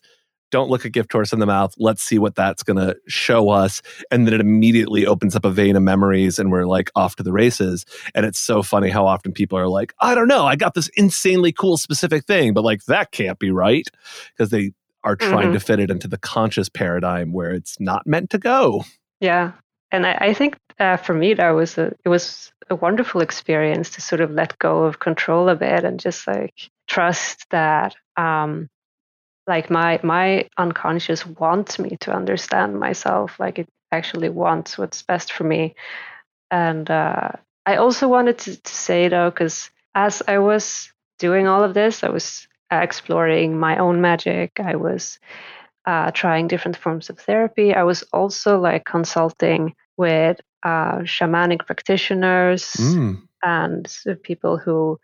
[0.52, 1.74] Don't look a gift horse in the mouth.
[1.78, 3.82] Let's see what that's going to show us.
[4.12, 7.24] And then it immediately opens up a vein of memories and we're like off to
[7.24, 7.86] the races.
[8.16, 10.46] And it's so funny how often people are like, I don't know.
[10.46, 13.88] I got this insanely cool specific thing, but like, that can't be right
[14.32, 14.72] because they
[15.04, 15.54] are trying mm-hmm.
[15.54, 18.84] to fit it into the conscious paradigm where it's not meant to go.
[19.20, 19.54] Yeah,
[19.92, 23.92] and I, I think uh, for me that was a it was a wonderful experience
[23.92, 28.70] to sort of let go of control a bit and just like trust that um,
[29.50, 35.34] like my my unconscious wants me to understand myself like it actually wants what's best
[35.34, 35.76] for me
[36.52, 37.30] and uh,
[37.66, 42.04] i also wanted to, to say though because as i was doing all of this
[42.04, 44.60] i was exploring my own magic.
[44.60, 45.20] I was
[45.86, 47.74] uh, trying different forms of therapy.
[47.74, 53.22] I was also like consulting with uh, shamanic practitioners mm.
[53.44, 53.88] and
[54.24, 55.00] people who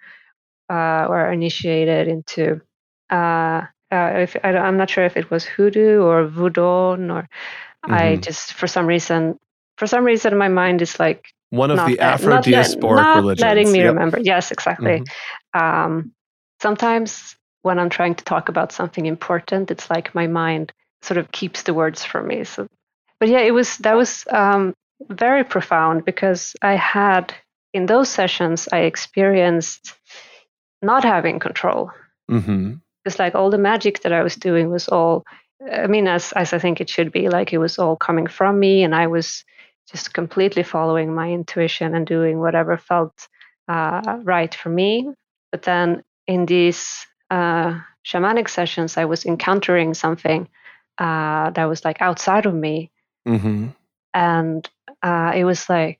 [0.69, 2.61] uh, were initiated into.
[3.09, 7.93] Uh, uh, if I, am not sure if it was hoodoo or voodoo, or mm-hmm.
[7.93, 9.39] I just for some reason,
[9.77, 13.41] for some reason, my mind is like one of the Afro-diasporic not, religions.
[13.41, 13.93] letting me yep.
[13.93, 14.19] remember.
[14.19, 15.01] Yes, exactly.
[15.55, 15.59] Mm-hmm.
[15.59, 16.11] Um,
[16.61, 20.71] sometimes when I'm trying to talk about something important, it's like my mind
[21.01, 22.43] sort of keeps the words from me.
[22.43, 22.67] So,
[23.19, 24.73] but yeah, it was that was um,
[25.09, 27.33] very profound because I had
[27.73, 29.93] in those sessions I experienced
[30.81, 31.91] not having control.
[32.29, 32.75] Mm-hmm.
[33.05, 35.23] It's like all the magic that I was doing was all.
[35.71, 38.59] I mean, as as I think it should be, like it was all coming from
[38.59, 39.43] me, and I was
[39.91, 43.27] just completely following my intuition and doing whatever felt
[43.67, 45.09] uh, right for me.
[45.51, 50.49] But then in these uh, shamanic sessions, I was encountering something
[50.97, 52.91] uh, that was like outside of me.
[53.27, 53.67] Mm-hmm.
[54.13, 54.69] And
[55.03, 55.99] uh, it was like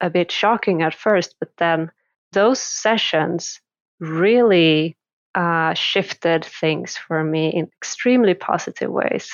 [0.00, 1.90] a bit shocking at first, but then
[2.32, 3.60] those sessions
[4.00, 4.96] really
[5.34, 9.32] uh, shifted things for me in extremely positive ways.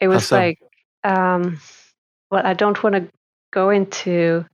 [0.00, 0.36] It was so?
[0.36, 0.58] like,
[1.04, 1.60] um,
[2.30, 3.08] well, I don't want to
[3.52, 4.44] go into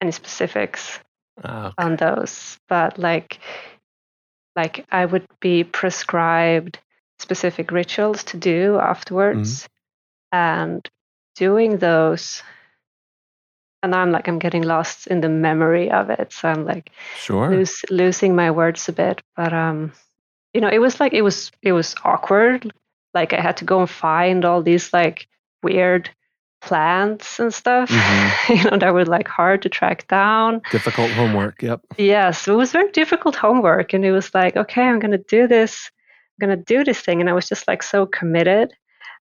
[0.00, 0.98] any specifics
[1.44, 1.74] ah, okay.
[1.78, 3.38] on those, but like
[4.56, 6.78] like I would be prescribed
[7.18, 9.62] specific rituals to do afterwards.
[9.62, 9.66] Mm-hmm.
[10.32, 10.88] And
[11.34, 12.42] doing those
[13.82, 16.32] and I'm like I'm getting lost in the memory of it.
[16.32, 19.22] So I'm like sure lose, losing my words a bit.
[19.36, 19.92] But um
[20.54, 22.72] you know, it was like it was it was awkward.
[23.14, 25.28] Like I had to go and find all these like
[25.62, 26.10] weird
[26.60, 28.52] plants and stuff mm-hmm.
[28.52, 32.72] you know that were like hard to track down difficult homework yep yes it was
[32.72, 35.90] very difficult homework and it was like okay i'm gonna do this
[36.40, 38.72] i'm gonna do this thing and i was just like so committed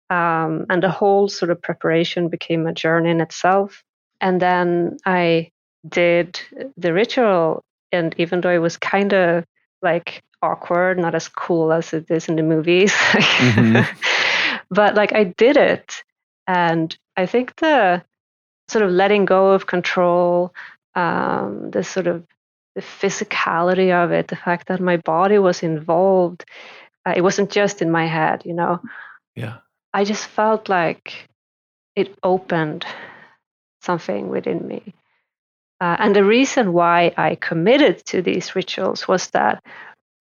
[0.10, 3.84] um, and the whole sort of preparation became a journey in itself
[4.22, 5.50] and then i
[5.90, 6.40] did
[6.78, 9.44] the ritual and even though it was kind of
[9.82, 13.82] like awkward not as cool as it is in the movies mm-hmm.
[14.70, 16.04] but like i did it
[16.48, 18.04] and I think the
[18.68, 20.54] sort of letting go of control,
[20.96, 22.26] um, the sort of
[22.76, 26.44] the physicality of it, the fact that my body was involved,
[27.06, 28.82] uh, it wasn't just in my head, you know.
[29.36, 29.58] Yeah.
[29.94, 31.30] I just felt like
[31.96, 32.86] it opened
[33.82, 34.94] something within me.
[35.80, 39.64] Uh, and the reason why I committed to these rituals was that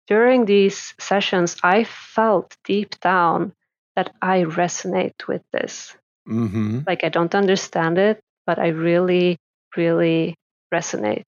[0.09, 3.53] during these sessions, I felt deep down
[3.95, 5.95] that I resonate with this.
[6.29, 6.81] Mm-hmm.
[6.87, 9.37] Like I don't understand it, but I really,
[9.77, 10.35] really
[10.73, 11.25] resonate.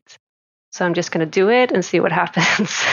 [0.72, 2.84] So I'm just going to do it and see what happens.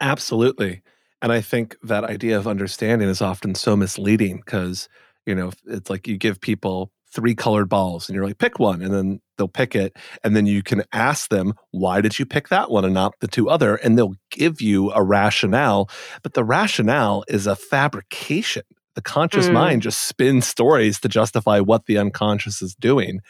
[0.00, 0.82] Absolutely.
[1.22, 4.88] And I think that idea of understanding is often so misleading because,
[5.26, 8.82] you know, it's like you give people three colored balls and you're like, pick one.
[8.82, 9.96] And then they'll pick it.
[10.22, 13.28] And then you can ask them, why did you pick that one and not the
[13.28, 13.76] two other?
[13.76, 15.90] And they'll give you a rationale.
[16.22, 18.62] But the rationale is a fabrication
[18.94, 19.52] the conscious mm.
[19.52, 23.20] mind just spins stories to justify what the unconscious is doing.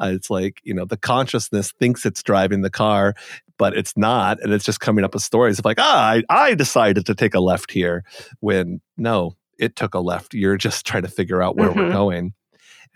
[0.00, 3.14] Uh, it's like, you know, the consciousness thinks it's driving the car,
[3.58, 4.42] but it's not.
[4.42, 7.34] And it's just coming up with stories of like, ah, I, I decided to take
[7.34, 8.04] a left here
[8.40, 10.34] when no, it took a left.
[10.34, 11.78] You're just trying to figure out where mm-hmm.
[11.78, 12.32] we're going.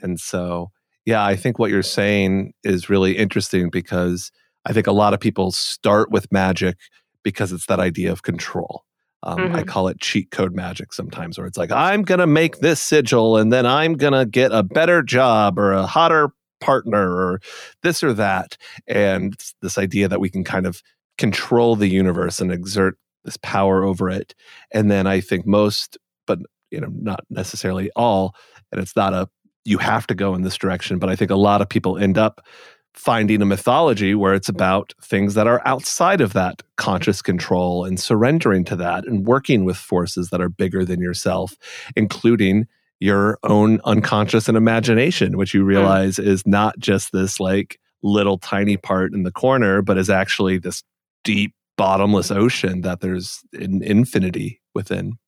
[0.02, 0.70] And so,
[1.04, 4.30] yeah, I think what you're saying is really interesting because
[4.64, 6.76] I think a lot of people start with magic
[7.22, 8.84] because it's that idea of control
[9.22, 9.56] Um, mm-hmm.
[9.56, 12.80] I call it cheat code magic sometimes, where it's like, I'm going to make this
[12.80, 16.30] sigil and then I'm going to get a better job or a hotter
[16.60, 17.40] partner or
[17.82, 18.56] this or that.
[18.86, 20.82] And this idea that we can kind of
[21.18, 24.34] control the universe and exert this power over it.
[24.70, 26.38] And then I think most, but
[26.70, 28.34] you know, not necessarily all,
[28.70, 29.28] and it's not a
[29.66, 32.18] you have to go in this direction, but I think a lot of people end
[32.18, 32.46] up
[32.94, 38.00] finding a mythology where it's about things that are outside of that conscious control and
[38.00, 41.54] surrendering to that and working with forces that are bigger than yourself,
[41.94, 42.66] including
[42.98, 45.66] your own unconscious and imagination, which you hmm.
[45.66, 46.24] realize mm.
[46.24, 50.82] is not just this like little tiny part in the corner, but is actually this
[51.22, 55.18] deep, bottomless ocean that there's an infinity within.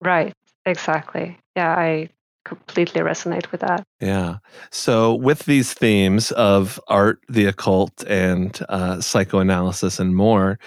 [0.00, 0.32] Right.
[0.64, 1.38] Exactly.
[1.56, 2.10] Yeah, I
[2.46, 3.84] completely resonate with that.
[4.00, 4.38] Yeah.
[4.70, 10.58] So, with these themes of art, the occult, and uh, psychoanalysis, and more,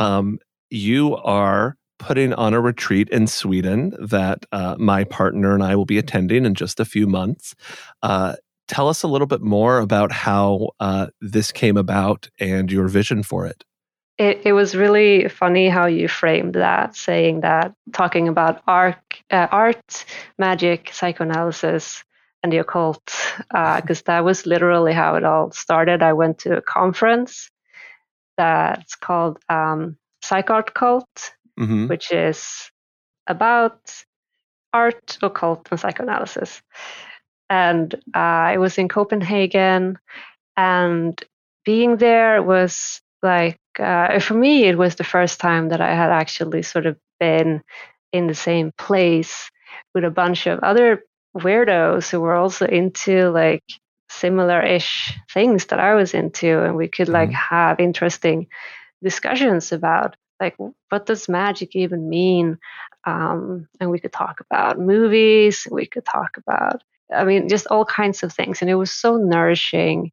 [0.00, 0.38] um,
[0.70, 5.86] you are putting on a retreat in Sweden that uh, my partner and I will
[5.86, 7.54] be attending in just a few months.
[8.02, 8.36] Uh,
[8.68, 13.22] tell us a little bit more about how uh, this came about and your vision
[13.22, 13.64] for it.
[14.18, 18.96] It, it was really funny how you framed that, saying that, talking about art,
[19.30, 20.06] uh, art
[20.38, 22.02] magic, psychoanalysis,
[22.42, 23.02] and the occult,
[23.50, 26.02] because uh, that was literally how it all started.
[26.02, 27.50] I went to a conference
[28.36, 31.88] that's called um, Psych Art Cult, mm-hmm.
[31.88, 32.70] which is
[33.26, 33.78] about
[34.72, 36.62] art, occult, and psychoanalysis.
[37.50, 39.98] And uh, I was in Copenhagen,
[40.56, 41.22] and
[41.64, 46.10] being there was like uh, for me, it was the first time that I had
[46.10, 47.62] actually sort of been
[48.12, 49.50] in the same place
[49.94, 51.04] with a bunch of other
[51.36, 53.64] weirdos who were also into like
[54.08, 57.54] similar-ish things that I was into, and we could like mm-hmm.
[57.54, 58.46] have interesting
[59.02, 60.56] discussions about like
[60.90, 62.58] what does magic even mean,
[63.04, 66.82] um, and we could talk about movies, we could talk about,
[67.14, 70.12] I mean, just all kinds of things, and it was so nourishing,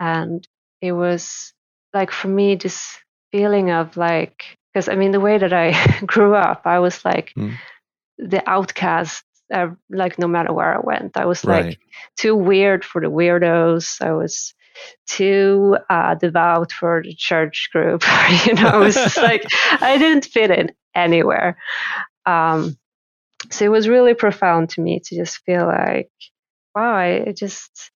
[0.00, 0.46] and
[0.80, 1.52] it was
[1.94, 2.98] like for me this
[3.32, 7.32] feeling of like because I mean the way that I grew up, I was like
[7.36, 7.56] mm.
[8.18, 9.24] the outcast.
[9.52, 11.64] Uh, like no matter where I went, I was right.
[11.64, 11.78] like
[12.18, 14.02] too weird for the weirdos.
[14.02, 14.52] I was
[15.06, 18.04] too uh, devout for the church group.
[18.46, 19.44] you know, it was like
[19.80, 21.56] I didn't fit in anywhere.
[22.26, 22.76] Um,
[23.50, 26.10] so it was really profound to me to just feel like,
[26.74, 27.90] wow, I just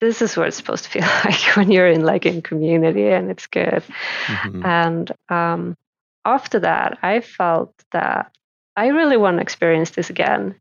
[0.00, 3.30] this is what it's supposed to feel like when you're in like in community and
[3.30, 3.82] it's good.
[4.26, 4.64] Mm-hmm.
[4.64, 5.76] And um,
[6.24, 8.32] after that, I felt that
[8.76, 10.56] I really want to experience this again.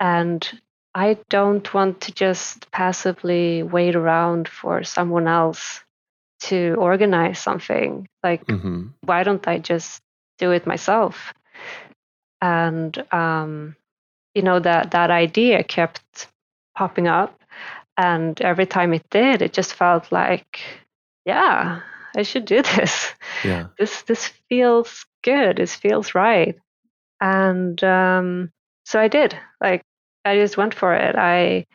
[0.00, 0.60] And
[0.94, 5.80] I don't want to just passively wait around for someone else
[6.40, 8.08] to organize something.
[8.22, 8.88] Like, mm-hmm.
[9.02, 10.02] why don't I just
[10.38, 11.32] do it myself?
[12.40, 13.76] And, um,
[14.34, 16.26] you know, that, that idea kept
[16.74, 17.41] popping up
[18.02, 20.60] and every time it did, it just felt like,
[21.24, 21.82] yeah,
[22.16, 23.12] I should do this.
[23.44, 23.68] Yeah.
[23.78, 25.58] This this feels good.
[25.58, 26.58] This feels right.
[27.20, 28.50] And um,
[28.84, 29.38] so I did.
[29.60, 29.82] Like
[30.24, 31.14] I just went for it.
[31.14, 31.66] I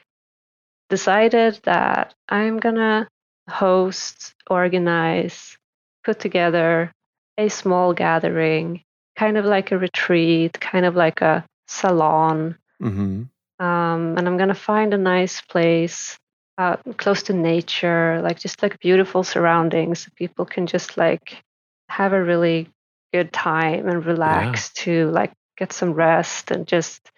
[0.89, 3.07] decided that I'm gonna
[3.49, 5.57] host, organize,
[6.03, 6.91] put together
[7.37, 8.83] a small gathering,
[9.15, 12.57] kind of like a retreat, kind of like a salon.
[12.83, 13.23] Mm-hmm.
[13.59, 16.17] Um, and I'm gonna find a nice place
[16.57, 19.99] uh, close to nature, like just like beautiful surroundings.
[19.99, 21.43] So people can just like
[21.89, 22.69] have a really
[23.13, 24.83] good time and relax yeah.
[24.83, 27.09] to like get some rest and just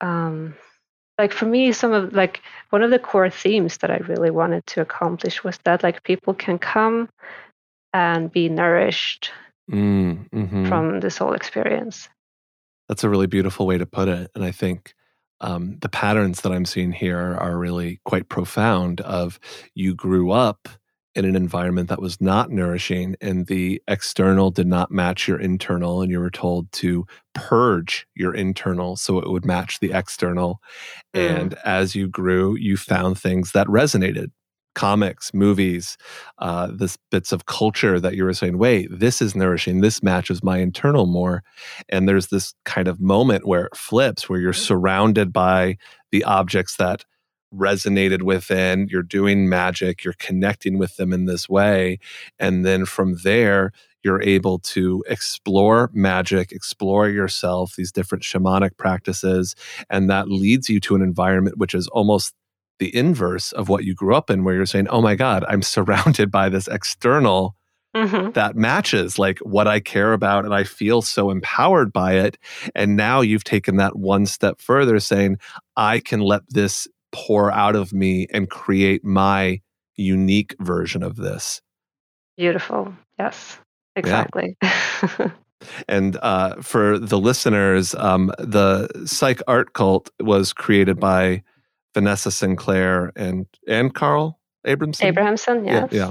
[0.00, 0.54] um,
[1.18, 4.66] like for me some of like one of the core themes that i really wanted
[4.66, 7.08] to accomplish was that like people can come
[7.92, 9.30] and be nourished
[9.70, 10.66] mm, mm-hmm.
[10.66, 12.08] from this whole experience
[12.88, 14.94] that's a really beautiful way to put it and i think
[15.42, 19.00] um, the patterns that I'm seeing here are really quite profound.
[19.02, 19.38] Of
[19.74, 20.68] you grew up
[21.14, 26.00] in an environment that was not nourishing and the external did not match your internal
[26.00, 30.60] and you were told to purge your internal so it would match the external
[31.14, 31.20] mm.
[31.20, 34.30] and as you grew you found things that resonated
[34.74, 35.96] comics, movies,
[36.38, 39.80] uh, this bits of culture that you were saying, wait, this is nourishing.
[39.80, 41.42] This matches my internal more.
[41.88, 45.76] And there's this kind of moment where it flips, where you're surrounded by
[46.10, 47.04] the objects that
[47.54, 48.88] resonated within.
[48.90, 50.04] You're doing magic.
[50.04, 51.98] You're connecting with them in this way,
[52.38, 53.72] and then from there.
[54.04, 59.54] You're able to explore magic, explore yourself, these different shamanic practices,
[59.88, 62.34] and that leads you to an environment which is almost
[62.82, 65.62] the inverse of what you grew up in, where you're saying, oh my God, I'm
[65.62, 67.54] surrounded by this external
[67.94, 68.32] mm-hmm.
[68.32, 72.38] that matches like what I care about and I feel so empowered by it.
[72.74, 75.38] And now you've taken that one step further saying,
[75.76, 79.60] I can let this pour out of me and create my
[79.94, 81.62] unique version of this.
[82.36, 82.92] Beautiful.
[83.16, 83.58] Yes,
[83.94, 84.56] exactly.
[84.60, 85.30] Yeah.
[85.88, 91.44] and uh, for the listeners, um, the Psych Art Cult was created by
[91.94, 95.12] Vanessa Sinclair and and Carl Abrahamsson.
[95.12, 95.88] Abrahamsson, yes.
[95.90, 96.10] Yeah,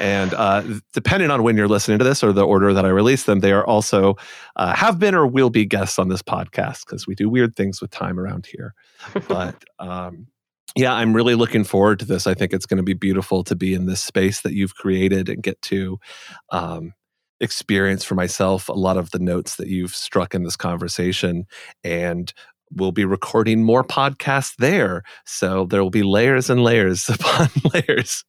[0.00, 0.62] And uh,
[0.92, 3.52] depending on when you're listening to this or the order that I release them, they
[3.52, 4.16] are also
[4.56, 7.80] uh, have been or will be guests on this podcast because we do weird things
[7.80, 8.74] with time around here.
[9.28, 10.26] but um,
[10.74, 12.26] yeah, I'm really looking forward to this.
[12.26, 15.28] I think it's going to be beautiful to be in this space that you've created
[15.28, 15.98] and get to
[16.50, 16.94] um,
[17.40, 21.44] experience for myself a lot of the notes that you've struck in this conversation
[21.84, 22.32] and
[22.74, 25.02] we'll be recording more podcasts there.
[25.24, 28.24] So there will be layers and layers upon layers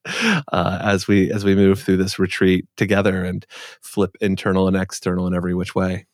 [0.51, 3.45] uh, as we as we move through this retreat together and
[3.81, 6.07] flip internal and external in every which way.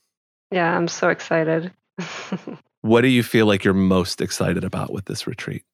[0.52, 1.72] Yeah i'm so excited.
[2.82, 5.66] What do you feel like you're most excited about with this retreat?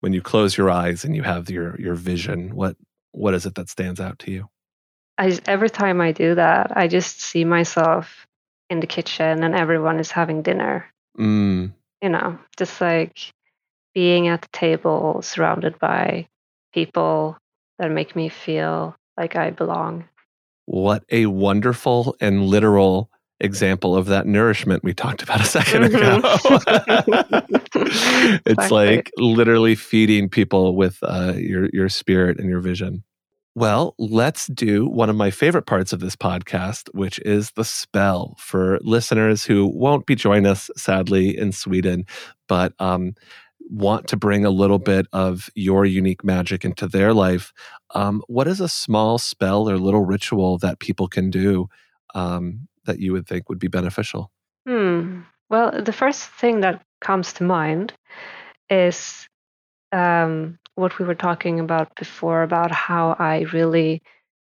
[0.00, 2.76] When you close your eyes and you have your your vision what
[3.12, 4.48] what is it that stands out to you?
[5.16, 8.26] I, every time i do that i just see myself
[8.68, 10.86] in the kitchen and everyone is having dinner.
[11.18, 11.72] Mm
[12.02, 13.32] you know, just like
[13.94, 16.28] being at the table surrounded by
[16.72, 17.36] people
[17.78, 20.04] that make me feel like I belong.
[20.66, 27.36] What a wonderful and literal example of that nourishment we talked about a 2nd mm-hmm.
[27.36, 27.42] ago.
[28.44, 28.96] it's exactly.
[28.96, 33.02] like literally feeding people with uh, your your spirit and your vision.
[33.60, 38.34] Well, let's do one of my favorite parts of this podcast, which is the spell
[38.38, 42.06] for listeners who won't be joining us, sadly, in Sweden,
[42.48, 43.12] but um,
[43.68, 47.52] want to bring a little bit of your unique magic into their life.
[47.94, 51.68] Um, what is a small spell or little ritual that people can do
[52.14, 54.32] um, that you would think would be beneficial?
[54.66, 55.20] Hmm.
[55.50, 57.92] Well, the first thing that comes to mind
[58.70, 59.28] is
[59.92, 64.02] um, what we were talking about before about how I really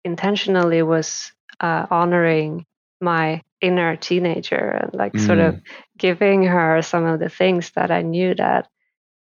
[0.05, 2.67] intentionally was uh, honoring
[3.01, 5.27] my inner teenager and like mm.
[5.27, 5.63] sort of mm.
[5.99, 8.69] giving her some of the things that I knew that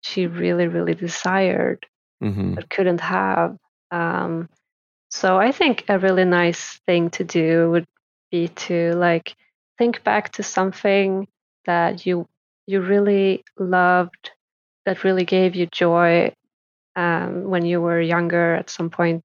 [0.01, 1.85] she really, really desired
[2.21, 2.53] mm-hmm.
[2.55, 3.57] but couldn't have.
[3.91, 4.49] Um,
[5.09, 7.87] so I think a really nice thing to do would
[8.31, 9.35] be to like
[9.77, 11.27] think back to something
[11.65, 12.27] that you
[12.65, 14.31] you really loved
[14.85, 16.33] that really gave you joy
[16.95, 19.23] um, when you were younger at some point,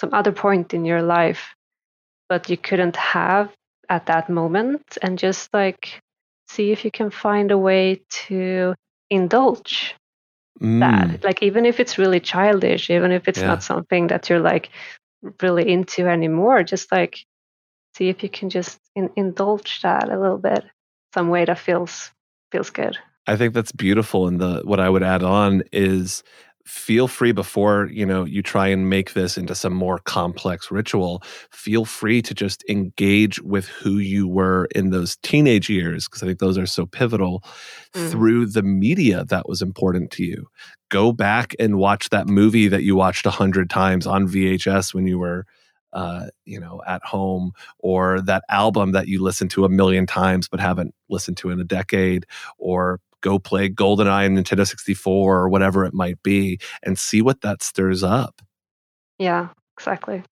[0.00, 1.54] some other point in your life,
[2.28, 3.50] but you couldn't have
[3.88, 6.00] at that moment, and just like
[6.48, 8.74] see if you can find a way to
[9.10, 9.94] indulge
[10.60, 10.80] mm.
[10.80, 11.24] that.
[11.24, 13.46] Like, even if it's really childish, even if it's yeah.
[13.46, 14.70] not something that you're like
[15.42, 17.18] really into anymore, just like
[17.96, 20.64] see if you can just in- indulge that a little bit,
[21.14, 22.10] some way that feels
[22.52, 22.96] feels good.
[23.28, 24.26] I think that's beautiful.
[24.26, 26.22] And the what I would add on is
[26.64, 31.22] feel free before you know you try and make this into some more complex ritual
[31.50, 36.26] feel free to just engage with who you were in those teenage years because i
[36.26, 37.42] think those are so pivotal
[37.94, 38.10] mm.
[38.10, 40.46] through the media that was important to you
[40.90, 45.06] go back and watch that movie that you watched a hundred times on vhs when
[45.06, 45.46] you were
[45.94, 50.46] uh, you know, at home, or that album that you listened to a million times
[50.46, 52.26] but haven't listened to in a decade,
[52.58, 57.40] or go play GoldenEye and Nintendo 64 or whatever it might be and see what
[57.42, 58.40] that stirs up.
[59.18, 60.22] Yeah, exactly.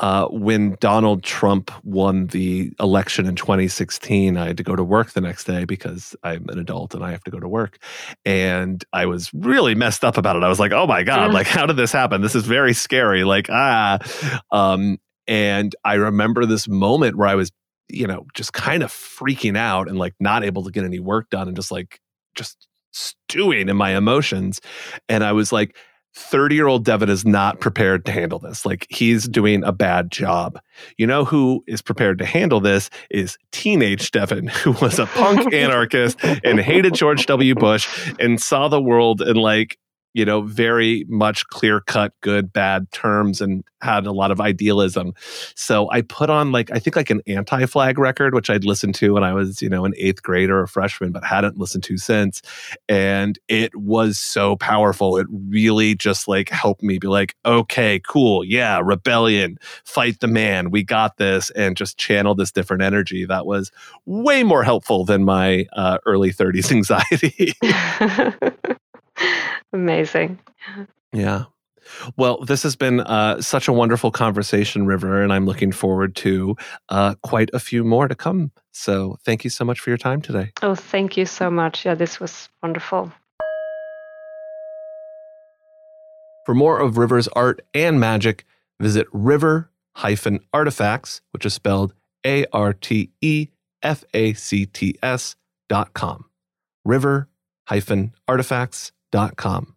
[0.00, 5.12] Uh, when Donald Trump won the election in 2016, I had to go to work
[5.12, 7.78] the next day because I'm an adult and I have to go to work.
[8.24, 10.42] And I was really messed up about it.
[10.42, 12.22] I was like, oh my God, like, how did this happen?
[12.22, 13.22] This is very scary.
[13.22, 13.98] Like, ah.
[14.50, 17.52] Um, and I remember this moment where I was,
[17.88, 21.30] you know, just kind of freaking out and like not able to get any work
[21.30, 22.00] done and just like
[22.34, 24.60] just stewing in my emotions.
[25.08, 25.76] And I was like,
[26.16, 28.64] 30 year old Devin is not prepared to handle this.
[28.64, 30.60] Like he's doing a bad job.
[30.96, 35.52] You know who is prepared to handle this is teenage Devin, who was a punk
[35.52, 37.54] anarchist and hated George W.
[37.54, 37.88] Bush
[38.20, 39.76] and saw the world in like
[40.14, 45.12] you know, very much clear cut, good, bad terms and had a lot of idealism.
[45.56, 49.14] So I put on like, I think like an Anti-Flag record, which I'd listened to
[49.14, 51.98] when I was, you know, an eighth grader or a freshman, but hadn't listened to
[51.98, 52.40] since.
[52.88, 55.16] And it was so powerful.
[55.16, 58.44] It really just like helped me be like, okay, cool.
[58.44, 60.70] Yeah, rebellion, fight the man.
[60.70, 61.50] We got this.
[61.50, 63.72] And just channel this different energy that was
[64.06, 67.52] way more helpful than my uh, early 30s anxiety.
[69.74, 70.38] Amazing.
[71.12, 71.44] Yeah.
[72.16, 76.56] Well, this has been uh, such a wonderful conversation, River, and I'm looking forward to
[76.88, 78.52] uh, quite a few more to come.
[78.70, 80.52] So thank you so much for your time today.
[80.62, 81.84] Oh, thank you so much.
[81.84, 83.12] Yeah, this was wonderful.
[86.46, 88.44] For more of River's art and magic,
[88.80, 89.70] visit river
[90.52, 91.94] artifacts, which is spelled
[92.24, 93.48] A R T E
[93.82, 95.34] F A C T S
[95.68, 96.26] dot com.
[96.84, 97.28] River
[99.14, 99.74] artefacts.com.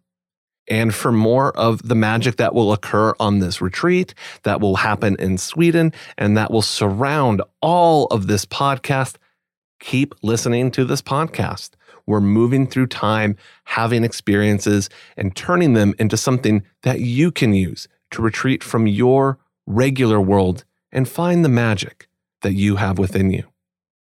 [0.70, 4.12] And for more of the magic that will occur on this retreat,
[4.42, 9.16] that will happen in Sweden, and that will surround all of this podcast,
[9.80, 11.70] keep listening to this podcast.
[12.06, 17.88] We're moving through time, having experiences, and turning them into something that you can use
[18.10, 22.08] to retreat from your regular world and find the magic
[22.42, 23.44] that you have within you.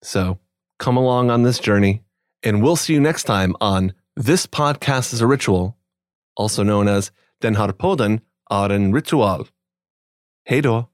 [0.03, 0.39] So
[0.79, 2.03] come along on this journey,
[2.45, 5.74] and we'll see you next time on This Podcast is a Ritual
[6.36, 9.46] also known as Den här podden är en ritual.
[10.44, 10.84] Hej då!